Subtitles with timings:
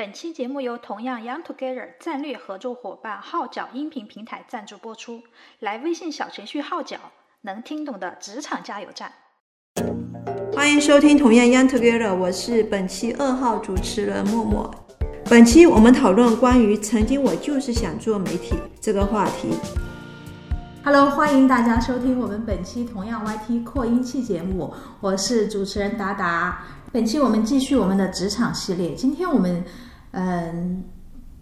[0.00, 5.20] 本期节目由同样 Young Together 战略合作伙伴号角音频平台赞助播出。
[5.58, 6.96] 来微信小程序号角，
[7.42, 9.12] 能听懂的职场加油站。
[10.54, 14.74] 欢迎收听同样 Young Together，我是本期二号主持人默默。
[15.26, 19.50] 本期我们讨论关于“曾经我就是想做媒体”这个话题。
[20.82, 24.72] Hello，欢迎大家收听我们本期同样 YT 扩音器节目，
[25.02, 26.64] 我是主持人达达。
[26.90, 29.62] 本期我们继续我们的职场系列，今天我们
[30.12, 30.84] 嗯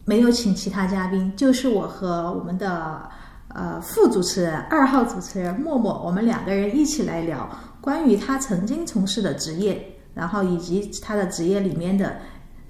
[0.04, 3.08] 没有请其他嘉宾，就是我和我们的
[3.48, 7.48] 呃副主持人二号主持人默默，我们两个人一起来聊
[7.80, 9.84] 关于他曾经从事的职业，
[10.14, 12.16] 然后以及他的职业里面的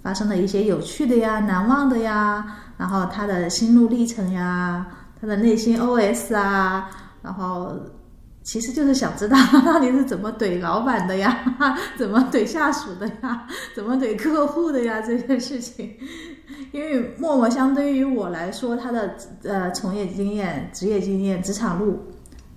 [0.03, 2.45] 发生的一些有趣的呀、难忘的呀，
[2.77, 4.87] 然后他的心路历程呀。
[5.21, 6.89] 他的内心 OS 啊，
[7.23, 7.73] 然后
[8.49, 11.45] 其实就是想知道他 到底是怎么怼老板的呀，
[11.99, 15.95] 怎么怼下属的呀， 怎么怼客户的呀这些事情。
[16.73, 21.99] 因为默默相对于我来说，他的呃从业经验、职业经验、职场路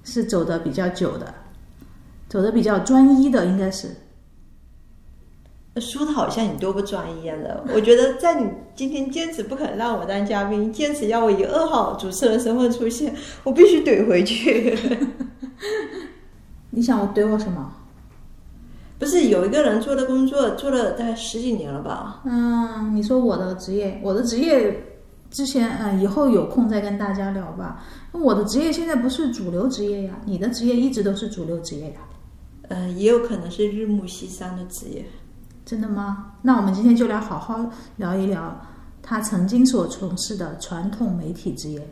[0.06, 1.34] 是走的比较久的，
[2.30, 3.90] 走的比较专一的，应该是。
[5.76, 14.74] 说的好像你多不专一样的，我觉得在你今天坚持不肯让我当嘉宾，坚持要我以二号主持人身份出现，我必须怼回去。
[16.72, 17.74] 你想我怼我什么？
[18.98, 22.22] 不是有一个人做的工作做了大概十几年了吧？
[22.24, 24.96] 嗯，你说我的职业，我的职业
[25.32, 27.84] 之前嗯以后有空再跟大家聊吧。
[28.12, 32.00] 我的职业现在不是主流职业呀，你的职业一直都是主流职业呀。
[32.70, 35.06] 呃，也有可能是日暮西山的职业。
[35.66, 36.34] 真的吗？
[36.44, 38.62] 那我们今天就来好好聊一聊
[39.02, 41.88] 他曾经所从事的传统媒体职业。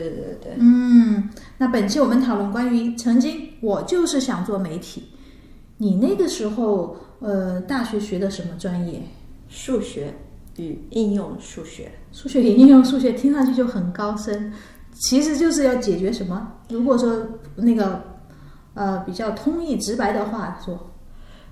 [0.00, 0.52] 对对对对。
[0.58, 5.04] 嗯，那本期我们讨论关于曾经我就是想做媒体。
[5.76, 9.02] 你那个时候呃，大学学的什么专业？
[9.48, 10.14] 数学
[10.56, 11.92] 与应用数学。
[12.12, 14.52] 数学与应用数学听上去就很高深，
[14.92, 16.52] 其实就是要解决什么？
[16.70, 17.26] 如果说
[17.56, 18.02] 那个
[18.74, 20.88] 呃比较通义直白的话说。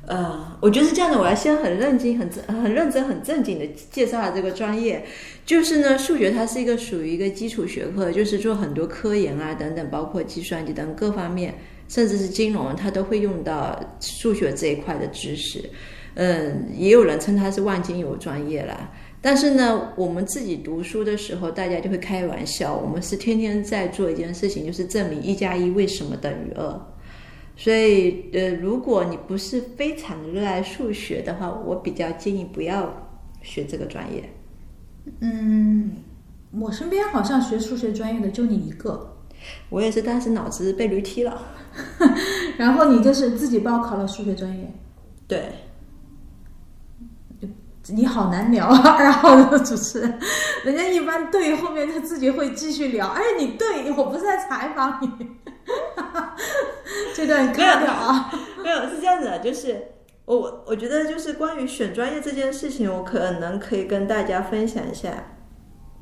[0.07, 2.29] 呃，我觉得是这样的，我要先很认真、很
[2.63, 5.05] 很认真、很正经的介绍下这个专业。
[5.47, 11.55] 就是呢，数学它是一个属于一个基础学科，就是做很多科研啊等等，包括计算机等各方面，
[11.89, 15.63] 甚至是金融，它都会用到数学这一块的知识。
[16.15, 18.91] 嗯，也有人称它是万金油专业啦。
[19.23, 26.81] 但是呢，我们自己读书的时候，大家就会开玩笑，我们是天天在做一件事情，就是证明一加一为什么等于二。
[27.61, 32.91] 所以，呃，如果你不是非常的热爱数学的话，我比较建议不要
[33.43, 34.33] 学这个专业。
[35.21, 35.93] 嗯，
[36.59, 39.15] 我身边好像学数学专业的就你一个。
[39.69, 41.39] 我也是当时脑子被驴踢了，
[42.57, 44.73] 然后你就是自己报考了数学专业。
[45.29, 45.53] 对，
[47.89, 50.19] 你好难聊啊，二号的主持人，
[50.65, 53.09] 人家一般对后面他自己会继续聊。
[53.09, 55.27] 哎，你对我不是在采访你。
[57.15, 58.31] 这段割掉啊！
[58.63, 59.83] 没有，是这样子的，就是
[60.25, 65.37] 我我觉得就是关于选专业这件事情，我可能可以跟大家分享一下。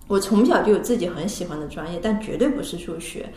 [0.07, 3.31] 我从小就有自己很喜欢的专业，但绝对不是数学。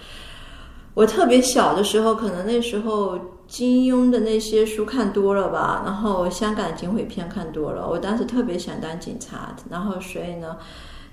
[0.93, 3.17] 我特别小的时候，可能那时候
[3.47, 10.57] 金庸的那些书看多了吧，然后香港警匪片看多了，我当时特别想当警察，然后所以呢，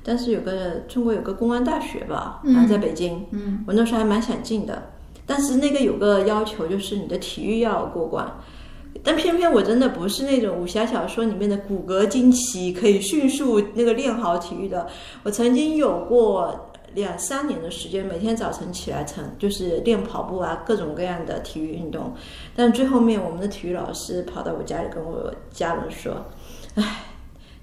[0.03, 4.91] 但是有个中国有个公安大学吧，好像在北京，嗯，我那时候还蛮想进的。
[5.29, 8.27] 但是那个有个要求，就是你的体育要过关。
[9.05, 14.89] 但偏偏我真的不是那种武侠小说里面的骨骼惊奇，可以迅速那个练好体育的。
[15.23, 22.13] 我曾经有过两三年的时间，每天早晨起来晨就是练跑步啊，各种各样的体育运动。
[22.57, 26.25] 但最后面我们的体育老师跑到我家里跟我家人说
[26.75, 27.05] ：“哎，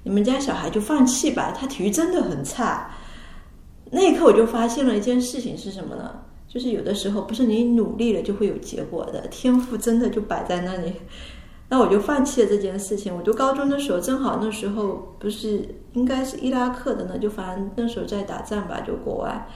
[0.03, 2.89] 你们家小孩就放弃吧，他体育真的很差。
[3.91, 6.13] ”那一刻我就发现了一件事情是什么呢？
[6.55, 10.93] 就是有的时候不是你努力了就会有结果的，天赋真的就摆在那里。
[11.67, 13.13] 那我就放弃了这件事情。
[13.13, 19.49] 我读高中的时候，正好那时候不是应该是伊拉克的呢，就反正那时候在打仗吧，就国外。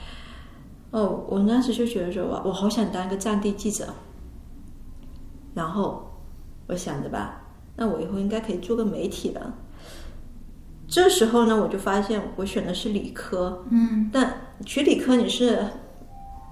[0.90, 3.86] 哦，我当时就觉得说，哇，我好想当一个战地记者。
[5.54, 6.20] 然后
[6.66, 7.40] 我想着吧，
[7.76, 9.54] 那我以后应该可以做个媒体了。
[10.86, 15.64] 这时候呢，我就发现我选的是理科，嗯，但学理科你是。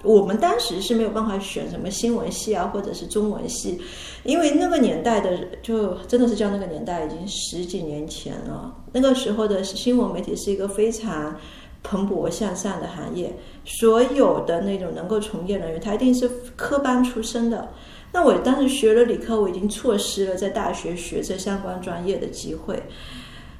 [0.05, 3.81] 我们当时是没有办法选什么新闻系啊，或者是中文系，
[4.23, 8.73] 因为那个年代的就真的是叫那个年代，已经十几年前了。
[8.93, 11.35] 那个时候的新闻媒体是一个非常
[11.83, 17.69] 蓬勃向上的行业，所有的那种能够从业人员，他一定是科班出身的。
[18.13, 22.81] 那我当时学了理科，我已经错失了在大学学这相关专业的机会。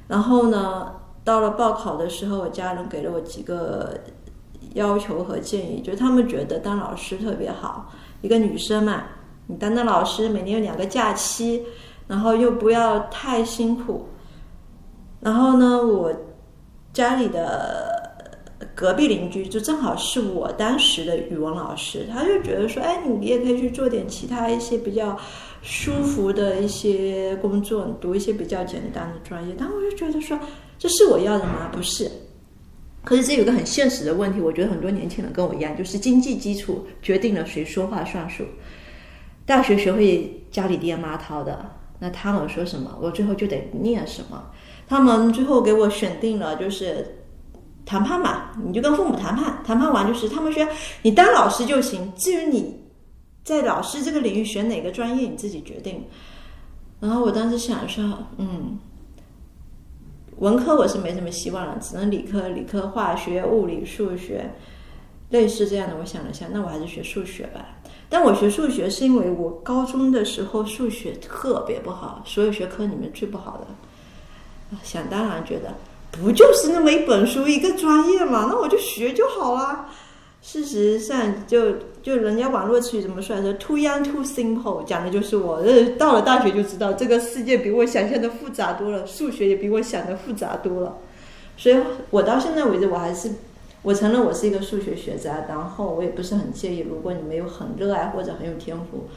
[0.07, 0.93] 然后呢？
[1.25, 3.93] 到了报考的时候，我家人给了我几个
[4.73, 9.03] 要求和建议，就是他们觉得当老师特别好，一个女生嘛，
[9.47, 11.63] 你当当老师，每年有两个假期，
[12.07, 14.07] 然后又不要太辛苦。
[15.19, 16.13] 然后呢，我
[16.93, 17.87] 家里的
[18.73, 25.17] 隔壁邻居就正好是我当时的语文老师，他就觉得说，哎，你也可以去做点其他一些比较
[25.61, 29.53] 舒服的一些工作，读一些比较简单的专业。
[29.57, 30.39] 但我就觉得说，
[30.77, 31.69] 这是我要的吗？
[31.71, 32.09] 不是。
[33.03, 38.43] 可是这有个很现实的问题，我觉得很多年轻人跟我一样，就是经济基础决定了谁说话算数。
[39.45, 44.43] 大学学会家里爹妈掏的，那他们说什么，我最后就得念什么。
[44.87, 47.23] 他们最后给我选定了，就是
[47.85, 50.67] 谈判嘛，你就跟父母谈判，谈判完就是他们说
[51.01, 52.79] 你当老师就行，至于你
[53.43, 56.03] 在老师这个领域选哪个专业，你自己决定。
[56.99, 58.03] 然后我当时想说，
[58.37, 58.77] 嗯，
[60.39, 64.51] 文科我是没什么希望了，只能理科，理科化学、物理、数学，
[65.29, 65.95] 类似这样的。
[65.99, 67.65] 我想了想，那我还是学数学吧。
[68.07, 74.77] 但我学数学是因为我高中的时候数学特别不好，所有学科里面最不好的。
[74.81, 75.73] 想当然觉得
[76.11, 79.89] 不就是那么一本书一个专业嘛，那我就学就好了。
[80.51, 85.57] 事实上，就就人家网络词语怎么说来着？Too young, too simple，讲的就是我。
[85.57, 90.97] 呃，到了大学就知道这个世界比我想象的复杂多了，数学也比我想的复杂多了。
[91.55, 91.77] 所以
[92.09, 93.29] 我到现在为止，我还是
[93.83, 99.07] 我承认我是一个数学学渣，然后我也不是很介意，如果你没有很热爱或者很有天赋，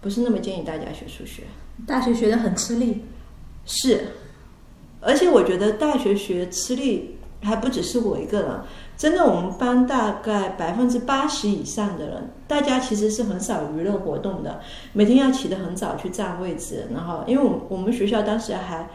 [0.00, 1.42] 不是那么建议大家学数学。
[1.86, 3.02] 大学学的很吃力，
[3.66, 4.04] 是。
[5.02, 8.50] 而且我觉得大学学吃力还不只是我一个人，
[9.02, 14.60] 真的，我们班大概百分之八十以上的人，大家其实是很少娱乐活动的，
[14.92, 18.88] 每天要起得很早去占位置，然后，因为我我们学校当时还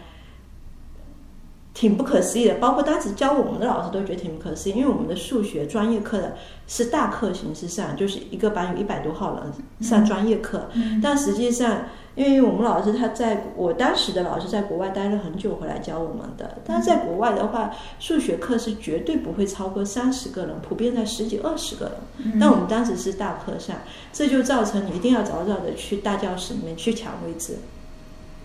[1.73, 6.37] 挺不可思议的，包括当时教我们的老师都觉得挺不可思议，因为我们的数学专业课的
[6.67, 9.51] 是大课形式上，就是一个班有一百多号人
[9.81, 10.69] 上专业课，
[11.03, 11.81] 但实际上。
[12.17, 16.57] 因为我们老师他在我当时的老师在国外待了很久，回来教我们的。
[16.65, 22.39] 但是在国外的话，数学课是绝对不会超过三十个人，普遍在十几二十个人。
[22.39, 23.75] 但我们当时是大课上，
[24.11, 27.59] 这就造成你一定要早早的去大教室里面去抢位置。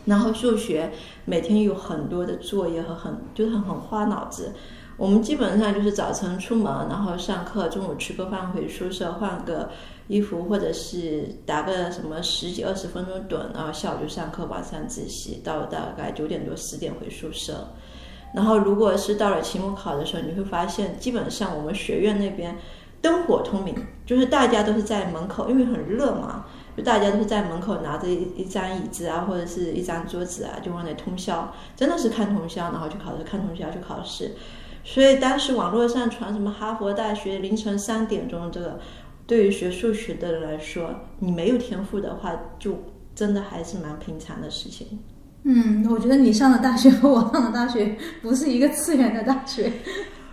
[0.05, 0.91] 然后数学
[1.25, 4.53] 每天有很多的作业和很就是很花脑子。
[4.99, 9.71] 我们基本上就是早晨出门，然后上课，中午吃个饭回宿舍换个。
[10.09, 17.69] 衣服，或者是打个什么十几二十分钟盹，然后下午就上课，晚上自习，到大概九点多十点回宿舍。
[18.35, 22.57] 然后如果是到了期末考的时候，你会发现基本上我们学院那边
[23.01, 23.75] 灯火通明，
[24.07, 26.47] 就是大家都是在门口，因为很热嘛，
[26.77, 34.33] 就大家都是在门口拿着一一张椅子啊，或者是一张桌子啊，就往那通宵，真的是看通宵，然后去考试，看通宵去考试。
[34.85, 38.81] 所以当时网络上传什么哈佛大学凌晨三点钟这个。
[39.27, 42.77] 对于学数学的人来说，你没有天赋的话，就
[43.15, 44.99] 真的还是蛮平常的事情。
[45.45, 49.73] 嗯，我觉得你上的大学和我上的大学不是一个次元的大学。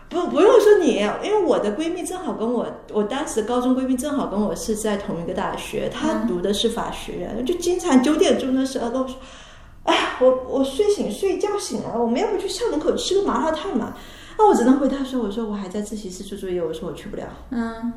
[0.09, 9.15] 不，不用说你，因为我的闺蜜正好跟我，我当时高中闺蜜正好跟我是在同一个大学，她读的是法学院，就经常九点钟的时候跟我说
[9.85, 13.94] ：“哎，我我睡醒睡觉醒了，我们要不去校门口吃个麻辣烫嘛？”
[14.38, 17.94] 那我只能回答说：“我说我还在自习室做作业，我说我去不了。”嗯。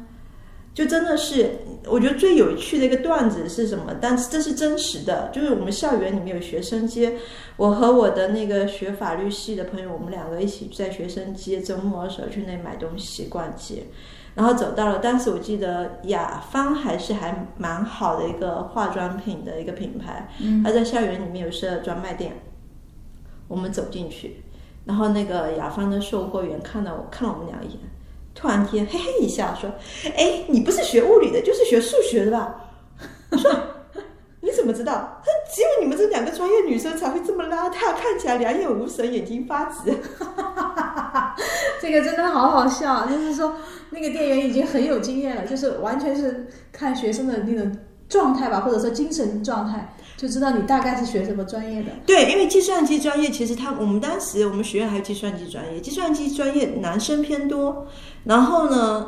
[0.75, 3.95] 就真的是，我觉得最有趣的一个段子是什么？
[4.01, 7.19] 但是这是真实的，就是我们校园里面有学生街，
[7.57, 13.83] 我和我的那个学法律系的朋友，我们两个一起在学生街周末的时候去那买东西逛街，
[14.35, 20.31] 然后走到了，当时我记得雅芳还是还蛮好的一个化妆品的一个品牌，
[20.65, 22.33] 它在校园里面有设专卖店，
[23.47, 24.43] 我们走进去，
[24.87, 27.79] 然后那个雅芳的售货员看到我看了我们俩一眼。
[28.35, 29.71] 突然间，嘿嘿一笑，说
[30.17, 32.55] ：“哎，你不是学物理的，就是学数学的吧？”
[33.31, 33.51] 我说
[34.41, 35.21] ：“你怎么知道？
[35.25, 39.93] 他只有你们这两个专业女生才会这么邋遢，看起来两眼无神，眼睛发直。”
[41.81, 43.55] 这个真的好好笑，就是说
[43.91, 47.77] 那个店员已经很有经验了，就是完全是看学生的那种
[48.09, 49.95] 状态吧，或者说精神状态。
[50.23, 51.91] 就知道你大概是学什么专业的？
[52.07, 57.85] 对，因为计算机专业其实他我们当时我们学院还有计算机专业，计算机专业男生偏多。
[58.23, 59.05] 然后呢，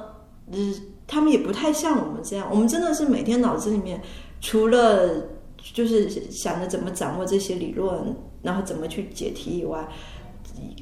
[0.50, 0.58] 呃，
[1.06, 4.00] 他们也不太像我们这样，我们真的是每天脑子里面
[4.40, 5.08] 除了
[5.72, 9.88] 就是想着怎么掌握这些理论，然后怎么去解题以外，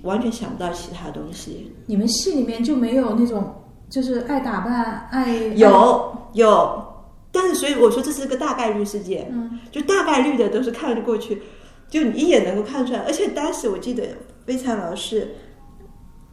[0.03, 1.71] 完全想不到其他东西。
[1.85, 3.55] 你们系里面就没有那种
[3.91, 5.37] 就是爱打扮爱？
[5.57, 6.92] 有有。
[7.33, 11.43] 但是，所以我说这是个大概率事件，嗯，就大概率的都是看得过去，
[11.89, 13.01] 就你一眼能够看出来。
[13.01, 14.05] 而且当时我记得
[14.45, 15.35] 非常老是，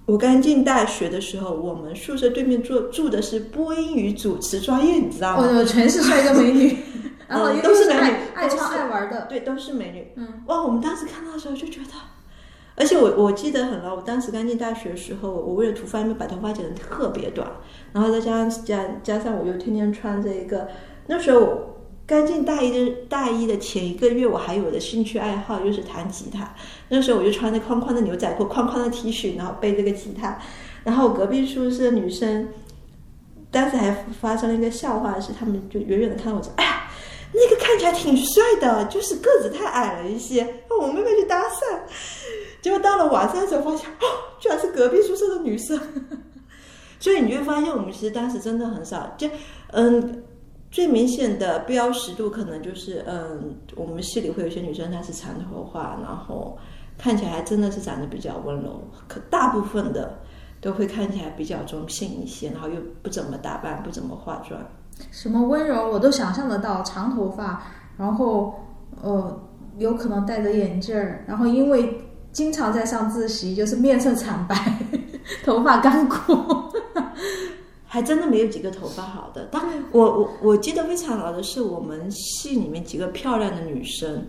[0.06, 5.48] 我刚进大学的时候，我们宿舍对面住住的是播音与主持专业，你知道吗？
[5.48, 6.78] 哦，全是帅哥美女，
[7.28, 10.08] 然后都是美女爱爱唱爱玩的，对，都是美女。
[10.16, 11.92] 嗯，哇，我们当时看到的时候就觉得，
[12.80, 17.46] 而且我我记得很牢，我当时刚进大学的时候，我为了涂发，因为把头发剪得特别短，
[17.92, 20.68] 然后再加上加加上我又天天穿着一个，
[21.06, 21.76] 那时候
[22.08, 26.56] 刚进大一的大一的前一个月，我还有我的兴趣爱好就是弹吉他，
[26.88, 30.40] 那时候我就穿着宽宽的牛仔裤、宽宽的 T 恤，然后背这个吉他，
[30.84, 32.48] 然后我隔壁宿舍女生。
[33.52, 36.88] 当时还发生了一个笑话，是他们就远远的看到我说：“哎，
[37.34, 40.48] 那个看起来挺帅的，就是个子太矮了一些。”
[40.80, 41.80] 我妹妹去搭讪，
[42.62, 44.06] 结果到了晚上的时候发现，哦，
[44.40, 45.80] 居然是隔壁宿舍的女生。
[47.00, 49.30] 所以你就会发现，我们其实当时真的很少，就
[49.72, 50.24] 嗯，
[50.70, 56.58] 最明显的标识度可能就是嗯，我们系里会有些女生她是长头发，然后
[56.98, 60.20] 看起来还真的是长得比较温柔，可大部分的
[60.60, 64.62] 都会看起来比较中性一些，然后又不怎么打扮，不怎么化妆。
[65.10, 67.64] 什么温柔我都想象得到，长头发，
[67.98, 68.60] 然后
[69.02, 69.42] 呃，
[69.78, 71.98] 有可能戴着眼镜儿，然后因为
[72.32, 74.56] 经常在上自习，就是面色惨白，
[75.44, 76.34] 头发干枯。
[77.92, 79.48] 还真的没有几个头发好的。
[79.52, 79.60] 但
[79.92, 84.28] 我我我记得非常牢的是，我们系里面几个漂亮的女生，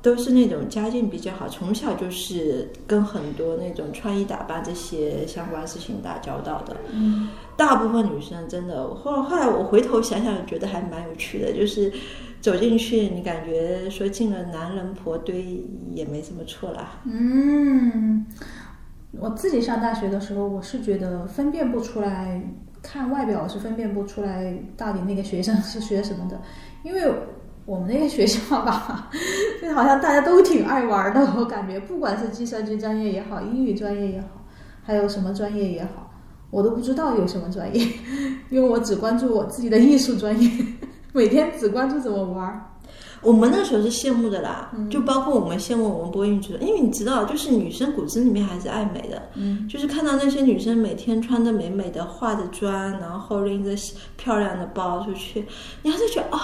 [0.00, 6.74] 都是那种家境比较好，从小就是跟很多那种穿衣打扮这些相关事情打交道的。
[6.90, 7.28] 嗯，
[7.58, 11.92] 大部分女生真的，后后来我回头想想，觉得还蛮有趣的，就是
[12.42, 17.00] 走进去，你感觉说进了男人婆堆也没什么错啦。
[17.04, 18.26] 嗯，
[19.12, 22.42] 我自己上大学的时候，我是觉得分辨不出来，
[22.82, 26.40] 看外表是分辨不出来到底那个学生是学什么的，
[26.82, 27.00] 因为
[27.64, 29.08] 我们那个学校吧，
[29.62, 34.44] 就 好像大家都挺爱玩的，我感觉不管是计算机专业也好，英语专业也好，
[34.82, 36.12] 还有什么专业也好，
[36.50, 37.86] 我都不知道有什么专业，
[38.50, 40.50] 因为我只关注我自己的艺术专业，
[41.12, 42.68] 每天只关注怎么玩儿。
[43.20, 53.70] 我们那时候是羡慕的啦，就包括我们羡慕我们播音主任，因为你知道，就是女生骨子里面还是爱美的，嗯，就是看到那些女生每天穿的美美的，化着妆，然后拎着
[54.16, 55.46] 漂亮的包出去，
[55.82, 56.40] 你还是觉得哦，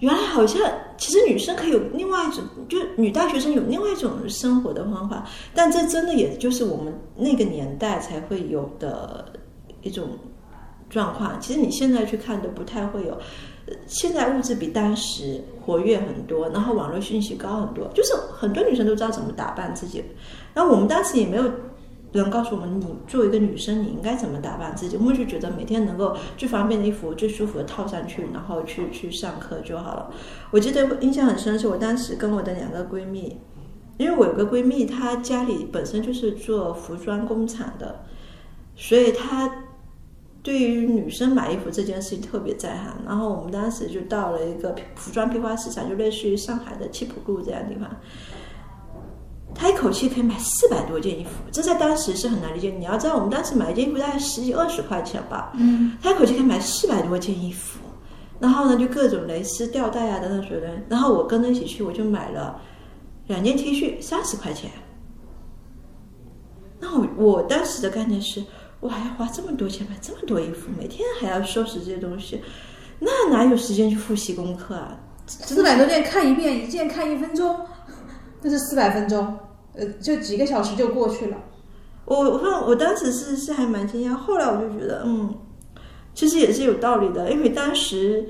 [0.00, 0.60] 原来好像
[0.98, 9.24] 其实女生可以有另外一种，就女大学生有另外一种生活的方法，但这真的也就是我们那个年代才会有的
[9.80, 10.06] 一种
[10.90, 11.40] 状况。
[11.40, 13.18] 其实你现在去看都不太会有。
[13.86, 20.04] 现在物质比当时活跃很多，然后网络信息高很多，就是很多女生都知道怎么打扮自己。
[20.54, 21.44] 然后我们当时也没有
[22.12, 30.10] 人告诉我们，你作为一个女生你应该怎么打扮自己，我们就觉得每天能够最方便的衣服、最舒服的套上去，然后去去上课就好了。
[30.50, 33.36] 我记得印象很深，是我当时跟我的两个闺蜜，
[33.98, 38.04] 因为我有个闺蜜，她家里本身就是做服装工厂的，
[38.76, 39.64] 所以她。
[40.48, 47.86] 对于女生买衣服这件事情特别在行，然后我们当时就到了一个服装批发市场，就类似于上海的七浦路这样的地方。
[49.54, 52.70] 他一口气可以买四百多件衣服，这在当时是很难理解。
[52.70, 57.78] 你要知道，我们当时买一件衣服大概十几二十块钱吧，嗯，他一口气可以买四百多件衣服，
[58.40, 60.70] 然后呢，就各种蕾丝、吊带啊等等所有的。
[60.88, 62.58] 然后我跟着一起去，我就买了
[63.26, 64.70] 两件 T 恤，三十块钱。
[66.80, 68.42] 那我我当时的概念是。
[68.80, 72.40] 我还要花这么多钱买这么多衣服，每天还要收拾这些东西，
[72.98, 74.98] 那哪有时间去复习功课啊？
[75.26, 77.58] 四百多件看一遍，一件看一分钟，
[78.42, 79.38] 那是四百分钟，
[79.74, 81.36] 呃，就几个小时就过去了。
[82.04, 85.34] 我我我当时是是还蛮惊讶，后来我就觉得，嗯，
[86.14, 88.26] 其实也是有道理的，因为当时。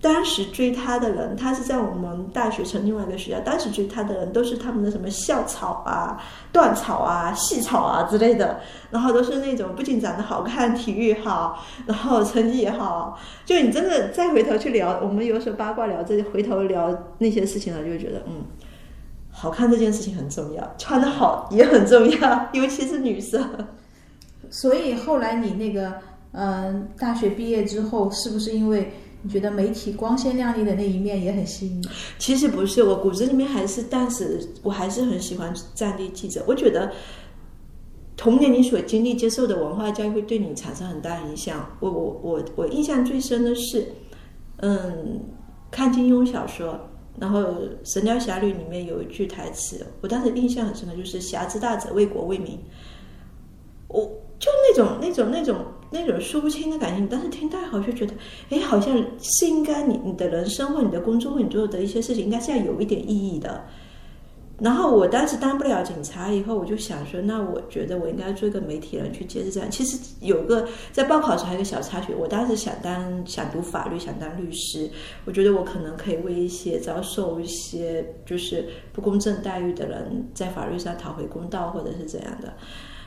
[0.00, 3.40] 当时追他的人，他是在我们大学城另外一个学校。
[3.40, 8.60] 当时追他的人都是他们的什么校草啊、段草啊、系草啊之类的，
[8.92, 13.18] 然后都是那种不仅长得好看、体育好，然后成绩也好。
[13.44, 18.44] 就你真的再回头去聊，我们有时候八卦聊这些，回头聊那些事情了，就觉得，嗯，
[19.32, 23.44] 好看这件事情很重要，穿的好也很重要，尤其是女生。
[24.48, 25.94] 所以后来你那个，
[26.30, 28.92] 呃，大学毕业之后，是不是因为？
[29.22, 31.88] 你觉得媒体光鲜亮丽的那一面也很吸引你？
[32.18, 36.44] 其实不是，我骨子里面还是，但是我还是很喜欢战地记者。
[36.46, 36.92] 我觉得
[38.16, 41.68] 童年你所经历、接受的文化教育会对你产生很大影响。
[41.80, 43.88] 我我我我印象最深的是，
[44.58, 45.20] 嗯，
[45.70, 46.78] 看金庸小说，
[47.18, 47.40] 然后
[47.82, 52.56] 《神雕侠侣》里面有一句台词，我当时印象很深的就是“侠之大者，为国为民”。
[53.88, 54.00] 我
[54.38, 55.56] 就那种那种那种。
[55.56, 58.14] 那种那种说不清的感情，但是听到好就觉得，
[58.50, 63.64] 哎，好像是应该你你的人生或你的工作或你做的一些事情，应该是要有一点意义的。
[64.60, 69.70] 然后我当时当不了警察，以后我就想说，那我觉得我应该做一个媒体人去接着这样。
[69.70, 74.90] 其实有个在报考时候还有个小插曲，我当时想当想读法律，想当律师，
[75.26, 82.52] 我觉得我可能可以为一些遭受一些就是不公正待遇的人在法律上讨回公道，或者是怎样的。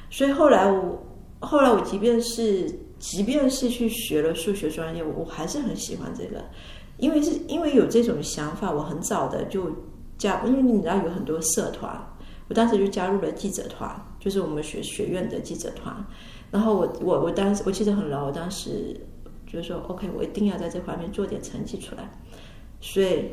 [0.09, 1.03] 所以后来我
[1.41, 6.41] 后来我即便是即便是去学了数学专业，我还是很喜欢这个，
[6.98, 9.69] 因为是因为有这种想法，我很早的就。
[10.17, 12.00] 加，因为你知道有很多社团，
[12.48, 15.95] 我当时就加入了记者团，就是我们学学院的记者团。
[16.51, 18.95] 然后我我我当时我记得很牢，我当时
[19.48, 22.07] 就是说，OK，我一定要在这方面做点成绩出来。
[22.79, 23.31] 所以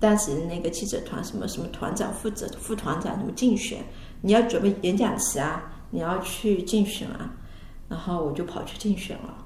[0.00, 3.78] 当时那个记者团，什么什么团长、负责副团长，什么竞选，
[4.22, 7.34] 你要准备演讲词啊，你要去竞选啊，
[7.88, 9.36] 然后我就跑去竞选了。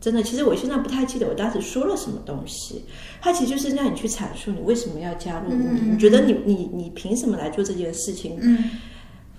[0.00, 2.84] 真的，其实我现在不太记得我当时说了什么东西。
[3.22, 8.36] 他其实就是让你去阐述你为什么要加入，你觉得你你你凭什么来做这件事情？
[8.38, 8.70] 嗯，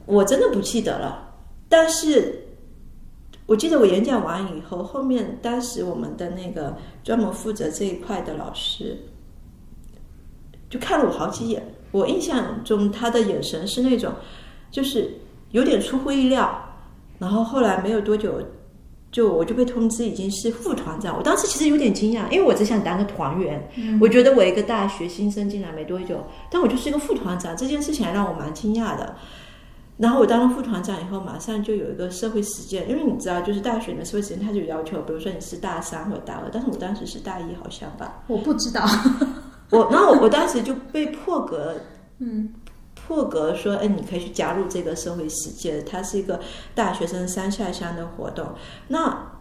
[0.07, 1.35] 我真的不记得了。
[1.69, 2.47] 但是
[3.45, 8.97] 我记得我演讲完以后，后面当时我们的那个专门负责这一块的老师
[10.67, 11.75] 就看了我好几眼。
[11.91, 14.13] 我印象中他的眼神是那种，
[14.71, 15.11] 就是
[15.55, 16.61] 有点出乎意料。
[17.17, 18.41] 然后后来没有多久。
[19.11, 23.65] 就我就被通知已经是副团长，我当时其实有点惊讶，因为我只想当个团员。
[24.01, 26.21] 我觉得我一个大学新生进来没多久，
[26.51, 29.15] 但我就是一个副团长，这件事情还让我蛮惊讶的。
[29.95, 38.21] 然后我当了副团长以后，马上就有一个社会实践，因为你知道，就是大学的社会实践，它就有要求，比如说你是大三或者大二，但是我当时是大一，好像吧？
[38.27, 38.83] 我不知道。
[39.69, 41.73] 我然后我我当时就被破格，
[42.19, 42.53] 嗯。
[43.05, 46.39] 破格说：“哎，你可以去加入这个社会实践，它是一个
[46.73, 48.47] 大学生三下乡的活动。
[48.87, 49.31] 那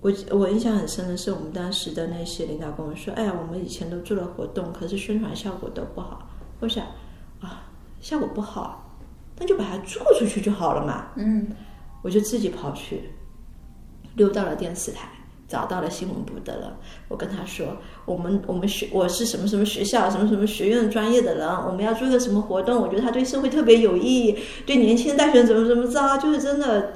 [0.00, 6.28] 我我印象很深的是，我们当时的那些领导跟我说：‘哎呀，我们以前都做了活动，可是宣传效果都不好。’
[6.60, 6.86] 我想
[7.40, 7.68] 啊，
[8.00, 8.96] 效果不好，
[9.38, 11.08] 那就把它做出去就好了嘛。
[11.16, 11.48] 嗯，
[12.02, 13.10] 我就自己跑去
[14.14, 15.08] 溜到了电视台。”
[15.50, 16.70] 找到了新闻部的人，
[17.08, 22.80] 我跟他说：“我们我们学我是什么什么学校什么什么学院专业的人，我们要做一个什么活动？
[22.80, 26.92] 我觉得他对社会特别有意义，对年轻的大学生怎么怎么着，就是真的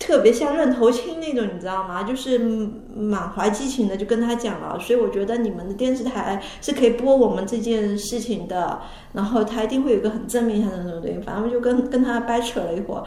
[0.00, 2.02] 特别像认头青那种，你知道吗？
[2.02, 2.40] 就是
[2.92, 4.76] 满怀激情的就跟他讲了。
[4.80, 8.80] 所以我觉得你们的电视台是可以播我们这件事情的，
[9.12, 11.20] 然后他一定会有个很正面向的那种东西。
[11.20, 13.04] 反正我就跟跟他掰扯了一会儿。”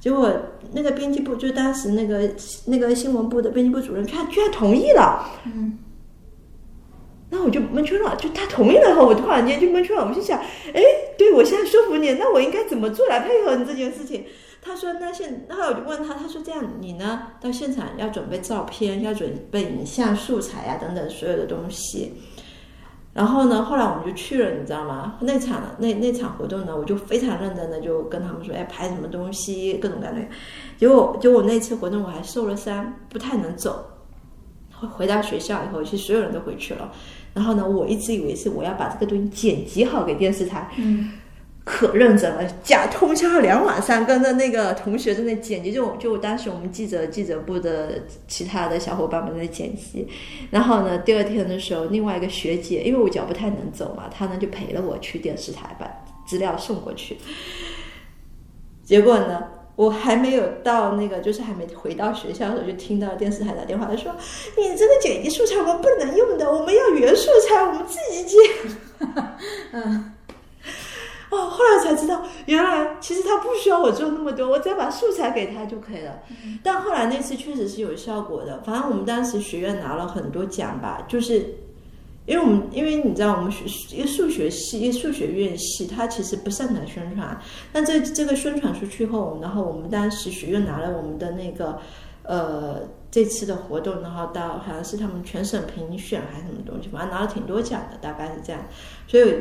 [0.00, 0.32] 结果
[0.72, 2.28] 那个编辑部，就当时那个
[2.66, 5.30] 那个新闻部的编辑部主任，居然居然同意了。
[5.44, 5.78] 嗯，
[7.28, 8.16] 那我就蒙圈了。
[8.16, 10.08] 就他同意了后，我突然间就蒙圈了。
[10.08, 10.38] 我就想，
[10.72, 10.82] 哎，
[11.18, 14.24] 对我现在说服你，那我应该怎么做来配合你这件事情？
[14.62, 22.14] 他说，那现，后我就问他，他说这样，你呢到现场要准备照片，要准备影像素材啊等等所有的东西。
[23.12, 25.16] 然后呢，后来我们就去了，你知道吗？
[25.20, 30.20] 那场那那场活动呢，我就非常认真的就跟他们说，哎，拍什么东西，各种各样的。
[30.78, 33.84] 结果，结果那次活动我还受了伤，不太能走。
[34.72, 36.90] 回回到学校以后，其实所有人都回去了。
[37.34, 40.70] 然后呢，我一直以为是我要把这个东西剪辑好给电视台。
[40.78, 41.10] 嗯。
[41.62, 50.08] 可认真了，假通宵两晚上，跟着那个同学在那剪辑，就就当时我们记者记者部的其他的小伙伴们在剪辑，
[50.50, 55.86] 然后呢，第二天的时候，另外一个学姐，因为我脚不太能走嘛，她呢就陪了我去电视台把
[56.26, 57.18] 资料送过去。
[58.82, 59.44] 结果呢，
[59.76, 64.12] 我还没有到那个，就是还没回到学校的时候，就听到电视台打电话，他说
[64.58, 68.38] ：“你这个剪辑素材我们不能用的，我们要原素材，我们自己剪。”
[69.72, 70.12] 嗯。
[71.30, 76.20] 哦，后来才知道，原来其实他不需要我做那么多，我只要把素材给他就可以了。
[76.60, 81.54] 但后来那次确实是有效果的，反正我们当时学院拿了很多奖吧，就是
[82.26, 83.64] 因为我们因为你知道我们学
[83.96, 87.40] 一个数学系，一个数学院系，它其实不擅长宣传。
[87.72, 91.78] 但这这个宣传出去后，然后我们当时学院拿了我们的那个
[92.24, 98.60] 呃这次的活动，然后到好像是他们全省评选还是什么东西，反正拿了挺多奖的，大概是这样，
[99.06, 99.36] 所以。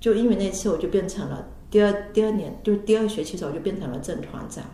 [0.00, 4.64] 就因为那次，我就变成了第二第二年，就第二学期的时候，我就变成了正团长。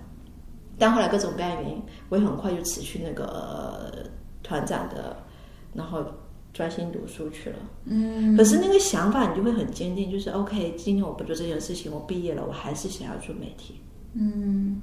[0.79, 4.05] 但后来各种各样原因，我也很快就辞去那个
[4.43, 5.17] 团长的，
[5.73, 6.05] 然后
[6.53, 7.57] 专心读书去了。
[7.85, 8.37] 嗯。
[8.37, 13.77] 可是那个想法你就会很坚定，就是 OK，今天我不做这件事情，我毕业了，我还是想要做媒体。
[14.15, 14.81] 嗯。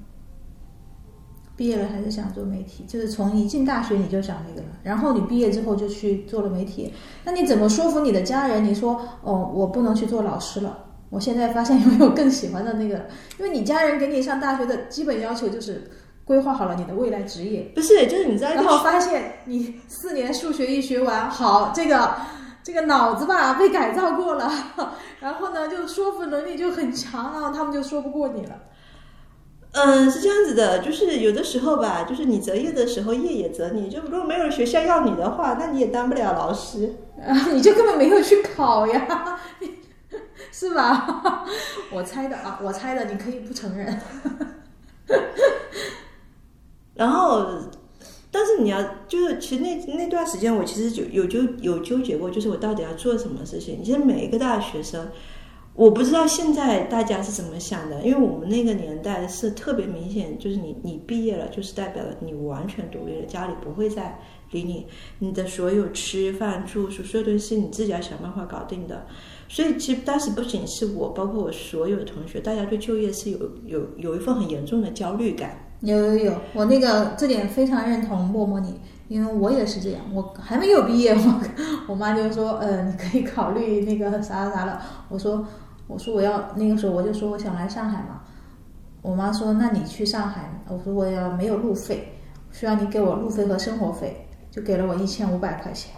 [1.62, 6.91] 毕业了还是想做媒体，就是从一进大学你就想那个了，然后你毕业之后就去做了媒体。
[7.24, 8.65] 那你怎么说服你的家人？
[8.65, 10.86] 你说哦，我不能去做老师了。
[11.12, 13.06] 我现在发现有没有更喜欢的那个？
[13.38, 15.91] 因为你家人给你上大学的基本要求就是
[16.26, 17.71] 规划好了你的未来职业。
[17.76, 22.15] 不是，就是你在，然后发现你四年数学一学完，好，这个
[22.63, 24.52] 这个脑子吧被改造过了，
[25.21, 28.56] 然后呢就说服能力就很强，然后他们就说不过你了。
[29.73, 33.89] 嗯，是这样子的，就是有的时候吧，就是你择业的时候，业也择你。
[33.89, 36.93] 就如果没有学校要你的话，那你也当不了老师。
[37.21, 39.39] 啊， 你就根本没有去考呀，
[40.51, 41.45] 是吧？
[41.89, 43.97] 我猜的啊，我猜的，你可以不承认。
[46.93, 47.47] 然后，
[48.29, 53.81] 但是你要就是，其实那那段时间，我其实就有纠有纠结过，就是我到底要做什么事情。
[53.84, 55.07] 其实每一个大学生，
[55.82, 64.20] 我不知道现在大家是怎么想的，因为我们那个年代是特别明显，就是你你毕业了，就是代表了你完全独立了，家里不会再
[64.52, 64.86] 理你，
[65.17, 69.08] 你的所有吃饭住宿所有东西你自己要想办法搞定的。
[69.50, 75.65] 所以其实当时不仅是我，包括我所有的同学，大家对就业是有有有一份很严重的焦虑感。
[75.80, 81.41] 有有有，我那个这点非常认同默默你，因为我也是这样，我还没有毕业，我
[81.89, 84.80] 我妈就说，呃，你可以考虑那个啥啥啥了。
[85.10, 85.44] 我说
[85.91, 88.21] 我说我要那个时候我就说我想来上海嘛，
[89.01, 92.13] 我妈说那你去上海，我说我要没有路费，
[92.49, 95.91] 需要你给我路费和生活费，就给了我一千五百块钱。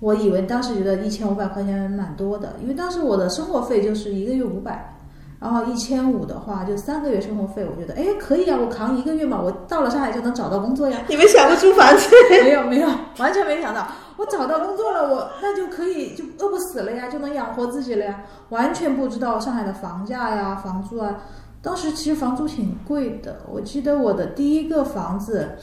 [0.00, 4.94] 我以为当时觉得一千五百块钱蛮多的，因为当时我的生活费就是一个月五百，
[5.40, 11.00] 然后一千五的话就三个月生活费，我觉得哎可以啊，我扛一个月嘛，我到了上海就能找到工作呀。
[11.08, 12.10] 你们想过租房子？
[12.44, 18.22] 没有没有，完全没想到，我找到工作了，我那就可以就饿不死了呀，就能养活自己了呀。
[18.50, 21.22] 完全不知道上海的房价呀、房租啊，
[21.60, 23.40] 当时其实房租挺贵的。
[23.50, 25.56] 我记得我的第一个房子，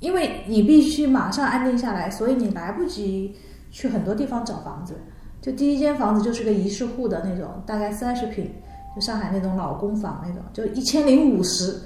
[0.00, 3.36] 因为你必须马上安定下来，所以你来不及
[3.70, 4.94] 去很多地方找房子。
[5.42, 8.50] 就第一间房子就是个一室户的那种，大概三十平，
[8.94, 11.78] 就上海那种老公房那种，就一千零五十。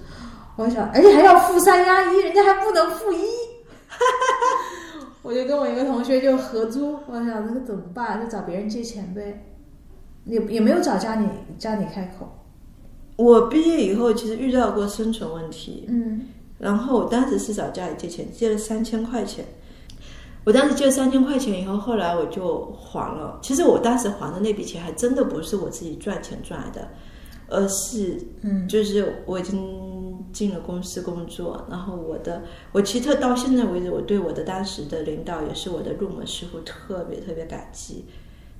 [0.54, 3.18] 我想，而且还要付三押一，人家还不能付一。
[5.22, 8.20] 我就跟我一个同学就合租，我想那个怎么办？
[8.22, 9.44] 就找别人借钱呗，
[10.24, 11.26] 也也没有找家里
[11.58, 12.28] 家里开口。
[13.16, 16.22] 我毕业以后其实遇到过生存问题，嗯
[16.58, 19.44] 然后我当时是找家里借钱，借了三千块钱。
[20.44, 23.38] 我当时借了三千块钱以后，后来我就还了。
[23.42, 26.88] 其实我当时还的那笔钱还真的不是我自己赚钱赚来的，
[27.48, 38.04] 而是嗯就是我已经进了公司工作，然后我的我其实到现在为止，我对我的当时的领导也是我的入门师傅特别特别感激，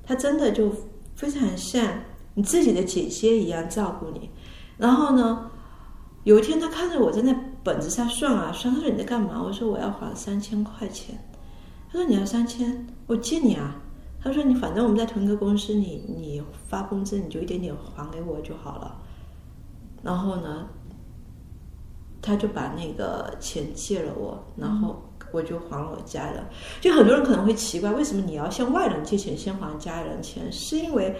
[0.03, 0.71] 他真的就
[1.15, 2.01] 非常像
[2.33, 4.29] 你自己的姐姐一样照顾你。
[4.77, 5.51] 然后呢，
[6.23, 9.41] 有一天他看着我在那本子上算啊算，他说你在干嘛？
[9.43, 11.15] 我说我要还三千块钱。
[11.91, 13.75] 他说你要三千，我借你啊。
[14.21, 18.95] 他说你反正我们在同一个公司，你你发工资你就一点点还给我就好了。
[20.03, 20.67] 然后呢，
[22.21, 25.01] 他就把那个钱借了我，然后
[25.31, 26.43] 我就还我家人。
[26.81, 30.51] 就很多人可能会奇怪，为什么你要向外人借钱先还家人钱？
[30.51, 31.15] 是因为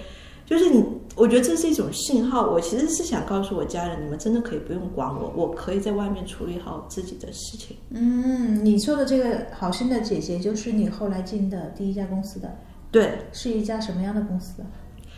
[0.46, 0.84] 就是你，
[1.16, 2.50] 我觉得这是一种信号。
[2.50, 7.78] 我其实是想告诉我家人，你们真的可以不用管我，我可以在外面处理好自己的事情。
[7.92, 12.58] 嗯，你说的这个好心的姐姐，就是你后来进的第一家公司的，
[12.92, 14.64] 对，是一家什么样的公司？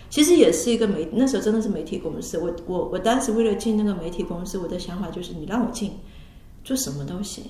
[0.10, 2.38] 其实也是一个媒，那时候真的是媒体公司。
[2.38, 5.92] 我我我当时为了进那个媒体公司，我的想法就是你让我进，
[6.64, 7.46] 做什么都行。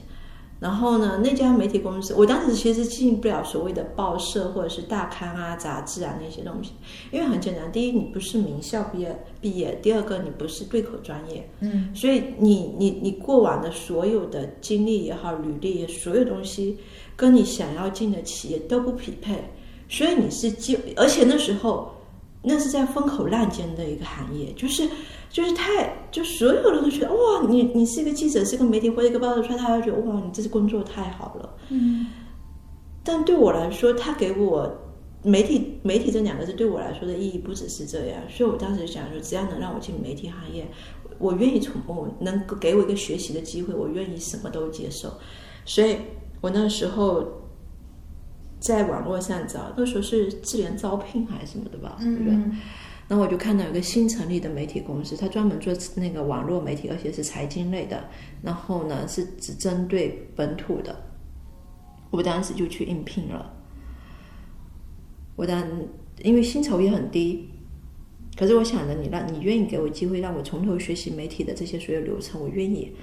[0.59, 6.73] 然后呢，那家媒体公司，我当时其实进不了所谓的报社或者是大刊啊、杂志啊那些东西，
[7.11, 16.77] 因为很简单，第一你不是名校毕业毕业，第二个你不是对口专业，嗯所以你你你过往的所有的经历也好，履历也所有东西，
[17.15, 19.43] 跟你想要进的企业都不匹配，
[19.91, 21.93] 所以你是就，而且那时候
[22.41, 24.87] 那是在风口浪尖的一个行业，就是
[25.29, 31.57] 就是太就所有人都觉得哇，你你是一个记者，是个媒体或者一个报道出来，大家觉得哇，你这工作太好了。
[31.69, 32.07] 嗯
[33.03, 34.71] 但对我来说，他给我
[35.23, 40.65] 媒体媒体这两个字对我来说的意义不只是这样，所以我当时想说，只要能让我进媒体行业，
[41.19, 45.11] 我愿意从我能够给我一个学习的机会，我愿意什么都接受。
[45.65, 45.97] 所以
[46.39, 47.27] 我那时候
[48.61, 52.33] 在网络上找，那时候是智联招聘还是什么的吧，对不对？
[52.33, 52.57] 嗯
[53.07, 58.01] 然后我就看到有个新成立的媒体公司，它专门做那个网络媒体，而且是财经类的。
[58.41, 60.95] 然后呢，是只针对本土的。
[62.09, 63.51] 我当时就去应聘了。
[65.35, 65.61] 我当
[66.23, 67.49] 因为薪酬也很低，
[68.37, 72.93] 可是我想着你让你愿意给我机会，让我从头学习媒体的这些所有流程，我愿意。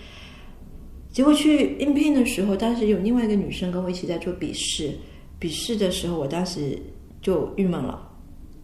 [1.11, 4.95] 结果去应聘的时候，当时有另外一个女生跟我一起在做笔试，
[5.39, 6.79] 笔试的时候，我当时
[7.21, 8.09] 就郁闷了。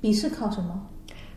[0.00, 0.88] 笔试考什么？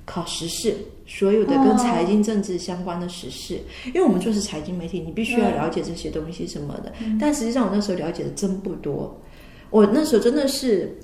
[0.06, 0.74] 考时事，
[1.06, 6.94] 所有的跟财经政治相关的时事，因为我们做是财经媒体，你必须要了解这些东西什么的。
[7.20, 9.20] 但实际上我那时候了解的真不多，
[9.70, 10.98] 我那时候真的是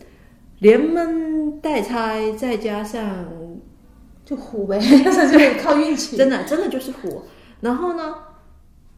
[0.59, 3.25] 连蒙带猜，再加上
[4.23, 6.15] 就虎呗， 就是靠运气。
[6.15, 7.23] 真的真的就是虎。
[7.59, 8.15] 然后呢，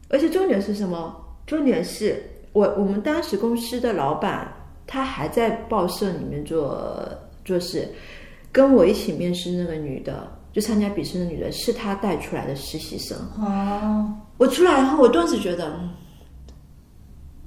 [0.08, 1.16] 而且重点是什么？
[1.48, 2.22] 重点是
[2.52, 4.52] 我我们当时公司的老板，
[4.86, 7.06] 他还在报社里面做
[7.44, 7.88] 做事，
[8.52, 13.16] 跟我一起面试那个女的，就参加笔试的女的，是他带出来的实习生。
[13.38, 15.90] 哦，我出来以后，我顿时觉得，嗯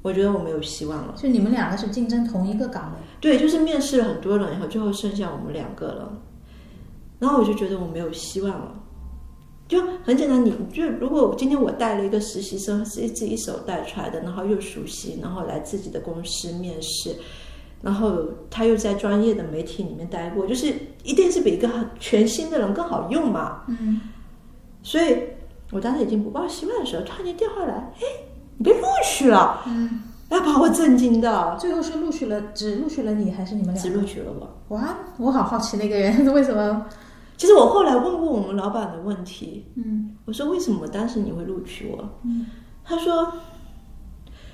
[0.01, 1.13] 我觉得我没有希望了。
[1.17, 6.21] 就你们两个是竞争同一个岗位，对，就是面试了很多人以后，最后剩下我们两个了，
[7.19, 8.81] 然后我就觉得我没有希望了。
[9.69, 17.15] 就很简单，你就如果今天我带了一个实习生，是自己一手带出来的，然后又熟悉，然后来自己的公司面试，
[17.83, 18.17] 然后
[18.49, 23.61] 他又在专业的媒体里面待过，就是一定是比一个很全新的人更好用嘛。
[23.67, 24.01] 嗯，
[24.81, 25.15] 所以
[25.71, 28.01] 我当时已经不抱希望的时候，突然间电话来，哎，
[28.57, 33.83] 你被录取了，嗯，哎，把我震惊的，最后是录取了，只录取了你，还是你们俩？
[33.83, 34.75] 只录取了我。
[34.75, 36.87] 哇，我好好奇那个人 为什么？
[37.39, 42.19] 其实我后来问过我们老板的问题，嗯我说为什么当时你会录取我？
[42.25, 42.45] 嗯，
[42.83, 43.31] 他说，